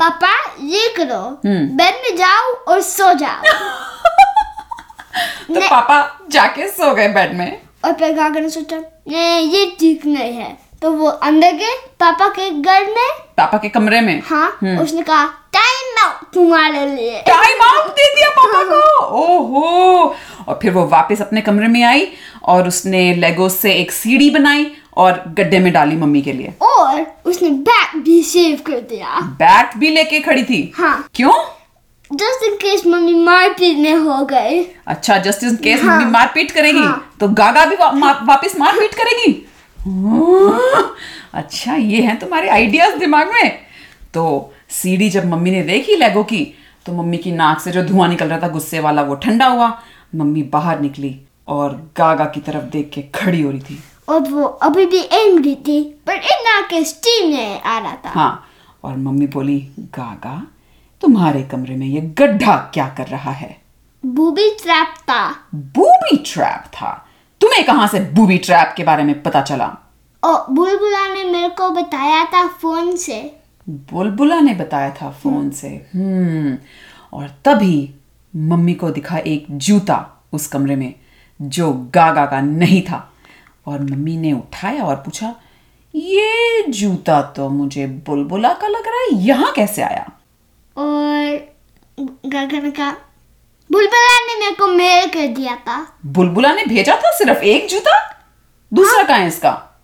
पापा 0.00 0.32
ये 0.62 0.88
करो। 0.96 1.40
बेड 1.46 1.94
में 2.04 2.16
जाओ 2.16 2.52
और 2.68 2.80
सो 2.82 3.12
जाओ। 3.14 3.42
तो 5.54 5.60
पापा 5.60 6.26
जाके 6.30 6.68
सो 6.68 6.94
गए 6.94 7.08
बेड 7.08 7.34
में। 7.38 7.60
और 7.84 7.92
फिर 7.92 8.12
काका 8.16 8.40
ने 8.40 8.48
सोचा 8.50 8.76
नहीं 8.76 9.50
ये 9.50 9.66
ठीक 9.80 10.06
नहीं 10.06 10.32
है। 10.32 10.63
तो 10.84 10.90
वो 10.92 11.08
अंदर 11.26 11.52
गए 11.52 11.74
पापा 12.00 12.28
के 12.28 12.48
घर 12.50 12.82
में। 12.86 13.10
पापा 13.36 13.58
के 13.58 13.68
कमरे 13.68 14.00
में? 14.00 14.22
हाँ 14.24 14.48
उसने 14.80 15.02
कहा 15.02 15.24
टाइम 15.52 15.98
आउट 16.04 16.34
तुम्हारे 16.34 16.86
लिए। 16.86 17.20
टाइम 17.20 17.62
आउट 17.62 17.86
दे 17.90 18.08
दिया 18.14 18.28
पापा 18.30 18.62
को? 18.62 19.04
ओहो। 19.20 20.16
और 20.48 20.58
फिर 20.62 20.72
वो 20.72 20.86
वापस 20.86 21.20
अपने 21.20 21.40
कमरे 21.40 21.68
में 21.68 21.82
आई 21.82 22.06
और 22.44 22.68
उसने 22.68 23.14
लेगो 23.14 23.48
से 23.48 23.72
एक 23.74 23.92
सीढ़ी 23.92 24.30
बनाई 24.30 24.70
और 24.96 25.22
गड्ढे 25.28 25.58
में 25.58 25.72
डाली 25.72 25.96
मम्मी 25.96 26.22
के 26.22 26.32
लिए। 26.32 26.52
और 26.62 27.06
उसने 27.24 27.50
बैग 27.70 27.96
भी 28.02 28.22
सेव 28.22 28.60
कर 28.66 28.80
दिया। 28.80 29.20
बैट 29.40 29.76
भी 29.76 29.90
लेके 29.90 30.20
खड़ी 30.20 30.44
थी? 30.44 30.72
हाँ। 30.76 31.08
क्यों? 31.14 31.32
जस्ट 32.12 32.44
इन 32.44 32.54
केस 32.54 32.86
मम्मी 32.86 33.14
मारपीट 33.14 33.78
में 33.78 33.94
हो 33.94 34.24
गए 34.24 34.64
अच्छा 34.86 35.18
जस्ट 35.18 35.42
इन 35.42 35.56
केस 35.56 35.82
हाँ। 35.82 35.96
मम्मी 35.96 36.10
मारपीट 36.10 36.50
करेगी 36.50 36.78
हाँ। 36.78 37.16
तो 37.20 37.28
गागा 37.28 37.64
भी 37.64 37.76
वा, 37.76 37.90
मा, 37.92 38.12
वापस 38.22 38.54
मारपीट 38.58 38.94
करेगी? 38.94 39.46
अच्छा 41.34 41.74
ये 41.74 42.00
हैं 42.02 42.18
तुम्हारे 42.18 42.48
आइडियाज़ 42.48 42.98
दिमाग 42.98 43.32
में? 43.32 43.58
तो 44.14 44.52
सीढ़ी 44.70 45.10
जब 45.10 45.26
मम्मी 45.26 45.50
ने 45.50 45.62
देखी 45.62 45.96
लेगो 45.96 46.22
की 46.24 46.54
तो 46.86 46.92
मम्मी 46.92 47.18
की 47.18 47.32
नाक 47.32 47.60
से 47.60 47.70
जो 47.70 47.82
धुआँ 47.82 48.08
निकल 48.08 48.28
रहा 48.28 48.38
था 48.38 48.48
गुस्से 48.48 48.80
वाला 48.80 49.02
वो 49.02 49.14
ठंडा 49.14 49.46
हुआ। 49.46 49.82
मम्मी 50.14 50.42
बाहर 50.42 50.80
निकली 50.80 51.20
और 51.48 51.90
गागा 51.96 52.24
की 52.24 52.40
तरफ़ 52.40 52.64
देख 52.64 52.90
के 52.94 53.02
खड़ी 53.02 53.42
हो 53.42 53.50
रही 53.50 53.60
थी। 53.60 53.82
और 54.08 54.20
वो 54.20 54.44
अभी 54.44 54.86
भी 54.86 55.00
एंग्री 55.00 55.54
थी 55.54 55.82
पर 56.06 56.14
इतना 56.14 56.60
के 56.60 56.84
स्टीम 56.84 57.34
आ 57.64 57.78
रहा 57.78 57.96
था। 57.96 58.10
हाँ 58.10 58.48
और 58.84 58.96
मम्मी 58.96 59.26
बोली 59.26 59.58
गागा 59.78 60.46
तुम्हारे 61.00 61.42
कमरे 61.42 61.76
में 61.76 61.86
ये 61.86 62.00
गड्ढा 62.00 62.56
क्या 62.74 62.88
कर 62.88 63.06
रहा 63.06 63.30
है? 63.30 63.56
बूबी 64.06 64.50
ट्रैप 64.50 64.94
था। 65.00 65.30
बूबी 65.54 66.16
ट्रैप 66.16 66.64
था? 66.66 67.03
तुम्हें 67.44 67.64
कहाँ 67.66 67.86
से 67.88 68.00
बूबी 68.00 68.38
ट्रैप 68.38 68.74
के 68.76 68.84
बारे 68.84 69.04
में 69.04 69.22
पता 69.22 69.42
चला? 69.42 69.66
और 70.24 70.46
बुलबुला 70.50 71.14
ने 71.14 71.24
मेरे 71.24 71.48
को 71.48 71.70
बताया 71.70 72.24
था 72.24 72.46
फ़ोन 72.48 72.96
से। 72.96 73.36
बुलबुला 73.68 74.40
ने 74.40 74.54
बताया 74.54 74.90
था 74.90 75.10
फ़ोन 75.10 75.50
से? 75.50 75.68
हम्म। 75.68 76.58
और 77.12 77.28
तभी 77.44 77.94
मम्मी 78.36 78.74
को 78.74 78.90
दिखा 78.90 79.18
एक 79.18 79.46
जूता 79.50 80.24
उस 80.32 80.46
कमरे 80.46 80.76
में 80.76 80.94
जो 81.42 81.72
गागा 81.94 82.26
का 82.26 82.40
नहीं 82.40 82.82
था। 82.82 83.12
और 83.66 83.80
मम्मी 83.80 84.16
ने 84.16 84.32
उठाया 84.32 84.84
और 84.84 84.96
पूछा 84.96 85.34
ये 85.94 86.62
जूता 86.68 87.22
तो 87.22 87.48
मुझे 87.48 87.86
बुलबुला 87.86 88.52
का 88.54 88.68
लग 88.68 88.86
रहा 88.86 89.00
है 89.00 89.22
यहाँ 89.22 89.52
कैसे 89.52 89.82
आया? 89.82 90.10
और 90.76 91.54
गागा 92.26 92.60
ने 92.60 92.70
कहा 92.70 92.96
बुलबुला 93.72 94.18
ने 94.20 94.40
मेरे 94.40 94.54
को 94.54 94.66
मेल 94.66 95.06
कर 95.06 95.26
दिया 95.26 95.56
था। 95.56 95.98
बुलबुला 96.06 96.52
ने 96.52 96.64
भेजा 96.66 96.96
था 96.96 97.10
सिर्फ़ 97.10 97.38
एक 97.38 97.68
जूता? 97.68 98.20
दूसरा 98.74 99.02
कहाँ 99.02 99.18
है 99.18 99.28
इसका? 99.28 99.80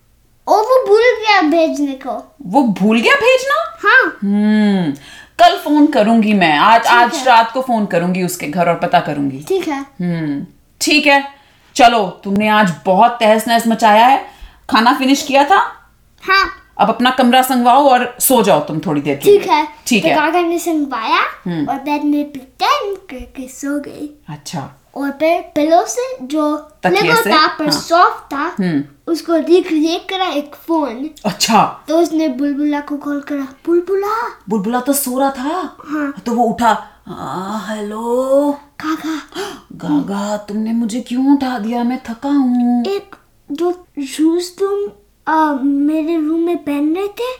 और 0.47 0.57
वो 0.57 0.87
भूल 0.87 1.01
गया 1.01 1.41
भेजने 1.41 1.91
को। 1.91 2.35
वो 2.47 2.63
भूल 2.63 2.99
गया 2.99 3.15
भेजना? 3.15 3.79
हाँ। 3.83 4.19
हम्म 4.23 4.91
कल 5.39 5.57
फ़ोन 5.57 5.87
करूँगी 5.87 6.33
मैं। 6.33 6.57
आज 6.57 6.87
आज 6.87 7.27
रात 7.27 7.51
को 7.51 7.61
फ़ोन 7.61 7.85
करूँगी 7.85 8.23
उसके 8.23 8.47
घर 8.47 8.69
और 8.69 8.75
पता 8.75 8.99
करूँगी। 8.99 9.45
ठीक 9.47 9.67
है। 9.67 9.79
हम्म 9.79 10.45
ठीक 10.81 11.07
है। 11.07 11.33
चलो 11.75 12.07
तुमने 12.23 12.47
आज 12.47 12.73
बहुत 12.85 13.11
तहस 13.11 13.47
नहस 13.47 13.67
मचाया 13.67 14.05
है। 14.05 14.25
खाना 14.69 14.93
फिनिश 14.93 15.23
किया 15.23 15.43
था? 15.43 15.57
हाँ। 16.23 16.60
अब 16.81 16.89
अपना 16.89 17.09
कमरा 17.09 17.41
संगवाओ 17.41 17.87
और 17.89 18.15
सो 18.19 18.41
जाओ 18.41 18.59
तुम 18.59 18.79
थोड़ी 18.79 19.01
देर 19.01 19.19
ठीक 19.23 19.47
है। 19.47 19.67
ठीक 19.87 20.03
तो 20.03 20.09
है 20.09 20.15
काका 20.15 20.41
ने 20.41 20.59
संगवाया 20.59 21.21
हम्म। 21.45 21.65
और 21.65 21.75
बेड 21.79 22.03
में 22.03 22.31
प्रिटेंड 22.31 22.97
करके 23.09 23.47
सो 23.47 23.79
गई। 23.79 24.09
अच्छा। 24.29 24.69
और 24.95 25.11
फिर 25.11 25.41
पिलो 25.55 25.85
से 25.87 26.17
जो 26.21 26.45
लेगो 26.85 27.15
था 27.31 27.47
पर 27.47 27.63
हाँ। 27.63 27.71
सॉफ्ट 27.71 28.33
था 28.33 28.55
हम्म। 28.59 28.83
उसको 29.11 29.35
रिक्रिएट 29.35 30.09
करा 30.09 30.25
एक 30.25 30.55
फ़ोन 30.55 31.09
अच्छा। 31.25 31.63
तो 31.87 31.99
उसने 31.99 32.27
बुलबुला 32.27 32.79
को 32.79 32.97
कॉल 32.97 33.19
करा 33.21 33.47
बुलबुला! 33.65 34.15
बुलबुला 34.49 34.79
तो 34.79 34.93
सो 34.93 35.19
रहा 35.19 35.29
था? 35.29 35.77
हाँ। 35.85 36.13
तो 36.25 36.31
वो 36.31 36.43
उठा 36.43 36.71
"आ, 37.07 37.57
हेलो 37.67 38.51
काका। 38.85 39.15
गागा 39.73 40.37
तुमने 40.37 40.73
मुझे 40.73 41.01
क्यों 41.01 41.35
उठा 41.35 41.57
दिया? 41.59 41.83
मैं 41.83 41.99
थका 42.09 42.29
हूँ। 42.29 42.85
एक 42.87 43.15
जो 43.51 43.85
शूज़ 44.07 44.49
तुम 44.59 44.87
आ, 45.27 45.53
मेरे 45.53 46.15
रूम 46.15 46.39
में 46.39 46.57
पहन 46.57 46.95
रहे 46.95 47.07
थे। 47.07 47.33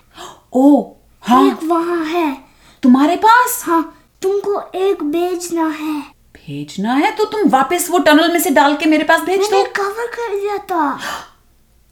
ओ 0.53 0.93
हाँ। 1.21 1.47
एक 1.47 1.63
वहाँ 1.63 2.05
है। 2.05 2.37
तुम्हारे 2.83 3.15
पास? 3.15 3.63
हाँ 3.65 3.97
तुमको 4.21 4.61
एक 4.75 5.03
भेजना 5.03 5.67
है। 5.67 6.01
भेजना 6.35 6.93
है? 6.93 7.15
तो 7.15 7.25
तुम 7.25 7.49
वापस 7.49 7.87
वो 7.91 7.99
टनल 7.99 8.31
में 8.33 8.39
से 8.39 8.49
डाल 8.49 8.75
के 8.75 8.85
मेरे 8.85 9.03
पास 9.03 9.21
भेज 9.21 9.39
मैंने 9.39 9.63
दो 9.63 9.69
कवर 9.75 10.07
कर 10.07 10.39
दिया 10.39 10.57
था। 10.57 10.99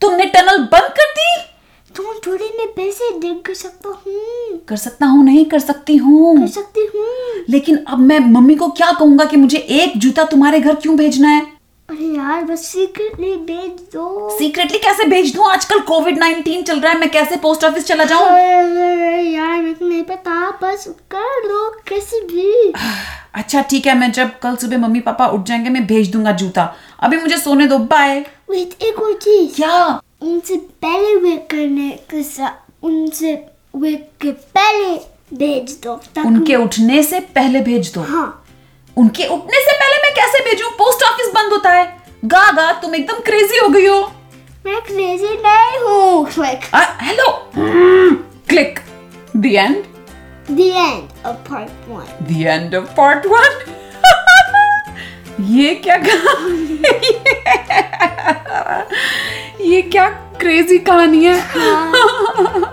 तुमने 0.02 0.26
टनल 0.26 0.58
बंद 0.58 0.94
कर 0.98 1.12
दी? 1.12 1.42
तुम 1.96 2.06
थोड़ी 2.06 2.50
में 2.58 2.68
पैसे 2.68 3.20
डिग 3.20 3.42
कर 3.42 3.54
सकता 3.54 3.90
हूँ। 3.90 4.58
कर 4.68 4.76
सकता 4.76 5.06
हूँ 5.06 5.24
नहीं 5.26 5.46
कर 5.46 5.60
सकती 5.60 5.98
हूँ। 5.98 6.40
कर 6.40 6.48
सकती 6.48 6.90
हूँ। 6.96 7.06
लेकिन 7.50 7.86
अब 7.88 8.00
मैं 8.00 8.20
मम्मी 8.20 8.56
को 8.56 8.68
क्या 8.68 8.92
कहूँगा 8.92 9.26
कि 9.26 9.38
मुझे 9.38 9.58
एक 9.58 9.98
जूता 9.98 10.24
तुम्हारे 10.24 10.60
घर 10.60 10.76
क्यों 10.76 10.98
भेजना 10.98 11.30
है? 11.30 11.59
अरे 11.90 12.06
यार 12.06 12.44
बस 12.44 12.66
सीक्रेटली 12.66 13.36
भेज 13.46 13.80
दो। 13.94 14.30
सीक्रेटली 14.38 14.78
कैसे 14.80 15.06
भेज 15.10 15.34
दूँ? 15.36 15.46
आजकल 15.52 15.80
कोविड 15.80 16.20
19 16.20 16.64
चल 16.64 16.80
रहा 16.80 16.92
है 16.92 17.00
मैं 17.00 17.10
कैसे 17.12 17.36
पोस्ट 17.36 17.64
ऑफ़िस 17.64 17.86
चला 17.86 18.04
जाऊँ? 18.04 18.28
यार 19.34 19.62
मेरे 19.62 19.74
को 19.74 19.86
नहीं 19.86 20.04
पता 20.04 20.50
बस 20.64 20.86
कर 21.12 21.48
दो 21.48 21.70
कैसे 21.88 22.22
भी। 22.22 22.74
अच्छा 23.36 23.62
ठीक 23.62 23.88
है 23.88 23.98
मैं 23.98 24.12
जब 24.12 24.38
कल 24.40 24.56
सुबह 24.56 24.78
मम्मी 24.78 25.00
पापा 25.00 25.28
उठ 25.28 25.46
जाएँगे 25.46 25.70
मैं 25.70 25.86
भेज 25.88 26.12
दूँगा 26.12 26.32
जूता। 26.32 26.74
अभी 27.00 27.18
मुझे 27.18 27.38
सोने 27.38 27.68
दो 27.68 27.78
बाय 27.78 28.20
वेट 28.50 28.84
एक 28.84 29.00
और 29.00 29.14
चीज़। 29.14 29.56
क्या? 29.56 30.02
उनसे 30.22 30.56
पहले 30.56 31.16
वेट 31.16 31.48
करने 31.52 31.90
के 32.12 32.24
साथ 32.24 32.86
उनसे 32.86 33.34
वेट 33.76 34.10
के 34.22 34.32
पहले 34.32 34.98
भेज 35.38 35.78
दो 35.84 36.00
उनके 36.26 36.56
उठने 36.56 37.04
से 37.04 37.20
पहले 37.20 37.60
भेज 37.62 37.94
दो? 37.94 38.02
हाँ। 38.02 38.39
उनके 39.00 39.26
उठने 39.34 39.60
से 39.66 39.74
पहले 39.82 39.98
मैं 40.04 40.14
कैसे 40.16 40.40
भेजूं? 40.46 40.70
पोस्ट 40.80 41.04
ऑफ़िस 41.04 41.28
बंद 41.36 41.52
होता 41.54 41.72
है। 41.72 41.84
गागा 42.26 42.72
तुम 42.82 42.96
एकदम 42.96 43.20
क्रेजी 43.26 43.58
हो 43.58 43.68
गई 43.70 43.86
हो। 43.86 44.00
मैं 44.66 44.82
क्रेजी 44.82 45.30
नहीं 45.46 45.80
हूँ 45.84 46.26
click 46.34 46.66
hello 47.02 47.28
click 48.50 48.80
the 49.38 49.46
end 49.46 49.84
the 50.58 50.68
end 50.82 51.10
of 51.30 51.36
part 51.48 51.74
one. 51.88 52.08
The 52.28 52.38
end 52.54 52.72
of 52.78 52.86
part 53.00 53.26
one. 53.32 53.58
ये 55.50 55.74
क्या 55.84 55.98
कहानी 56.06 56.78
ये 59.72 59.82
क्या 59.82 60.08
क्रेजी 60.40 60.78
कहानी 60.90 61.22
है। 61.26 61.36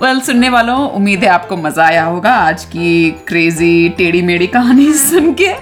वेल 0.00 0.10
well, 0.10 0.26
सुनने 0.26 0.48
वालों 0.48 0.76
उम्मीद 0.90 1.24
है 1.24 1.28
आपको 1.28 1.56
मज़ा 1.56 1.84
आया 1.84 2.04
होगा 2.04 2.32
आज 2.32 2.64
की 2.64 3.10
क्रेजी 3.28 3.88
टेढ़ी 3.88 4.20
मेढ़ी 4.22 4.46
कहानी 4.46 4.92
सुन 4.98 5.32
के। 5.34 5.52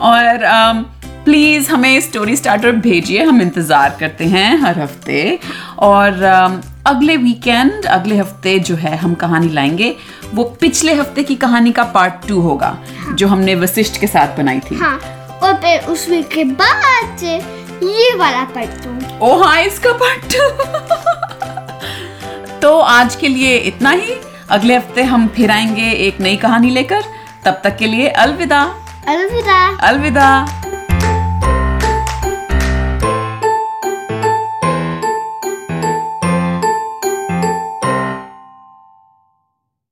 और 0.00 0.44
um, 0.50 0.82
प्लीज़ 1.24 1.70
हमें 1.70 2.00
स्टोरी 2.00 2.36
स्टार्टर 2.36 2.72
भेजिए 2.86 3.22
हम 3.22 3.42
इंतज़ार 3.42 3.96
करते 4.00 4.24
हैं 4.26 4.56
हर 4.60 4.78
हफ़्ते। 4.80 5.38
और 5.78 6.22
अगले 6.86 7.16
वीकेंड 7.16 7.84
अगले 7.86 8.16
हफ़्ते 8.16 8.58
जो 8.60 8.76
है 8.76 8.96
हम 8.96 9.14
कहानी 9.14 9.48
लाएँगे 9.52 9.94
वो 10.34 10.44
पिछले 10.60 10.94
हफ़्ते 10.94 11.22
की 11.22 11.36
कहानी 11.36 11.72
का 11.72 11.84
पार्ट 11.94 12.28
टू 12.28 12.40
होगा 12.40 12.76
हाँ। 12.98 13.14
जो 13.16 13.28
हमने 13.28 13.54
वशिष्ठ 13.54 14.00
के 14.00 14.06
साथ 14.06 14.36
बनाई 14.38 14.60
थी। 14.60 14.76
हाँ 14.76 14.98
और 15.42 15.54
फिर 15.56 15.90
उस 15.92 16.08
वीक 16.08 16.28
के 16.28 16.44
बाद 16.54 17.24
ये 17.84 18.14
वाला 18.16 18.44
पढ़ 18.54 18.66
दूँ 18.84 19.18
ओ 19.20 19.36
हाँ 19.42 19.60
इसका 19.62 19.92
पार्ट 19.94 20.32
टू 20.34 21.02
तो 22.64 22.78
आज 22.78 23.16
के 23.16 23.28
लिए 23.28 23.56
इतना 23.56 23.90
ही। 23.90 24.14
अगले 24.50 24.76
हफ़्ते 24.76 25.02
हम 25.02 25.28
फिर 25.28 25.50
आएँगे 25.50 25.90
एक 25.90 26.20
नई 26.20 26.36
कहानी 26.36 26.70
लेकर। 26.70 27.02
तब 27.44 27.60
तक 27.64 27.76
के 27.76 27.86
लिए 27.86 28.08
अलविदा। 28.08 28.62
अलविदा। 29.08 29.76
अलविदा। 29.76 30.46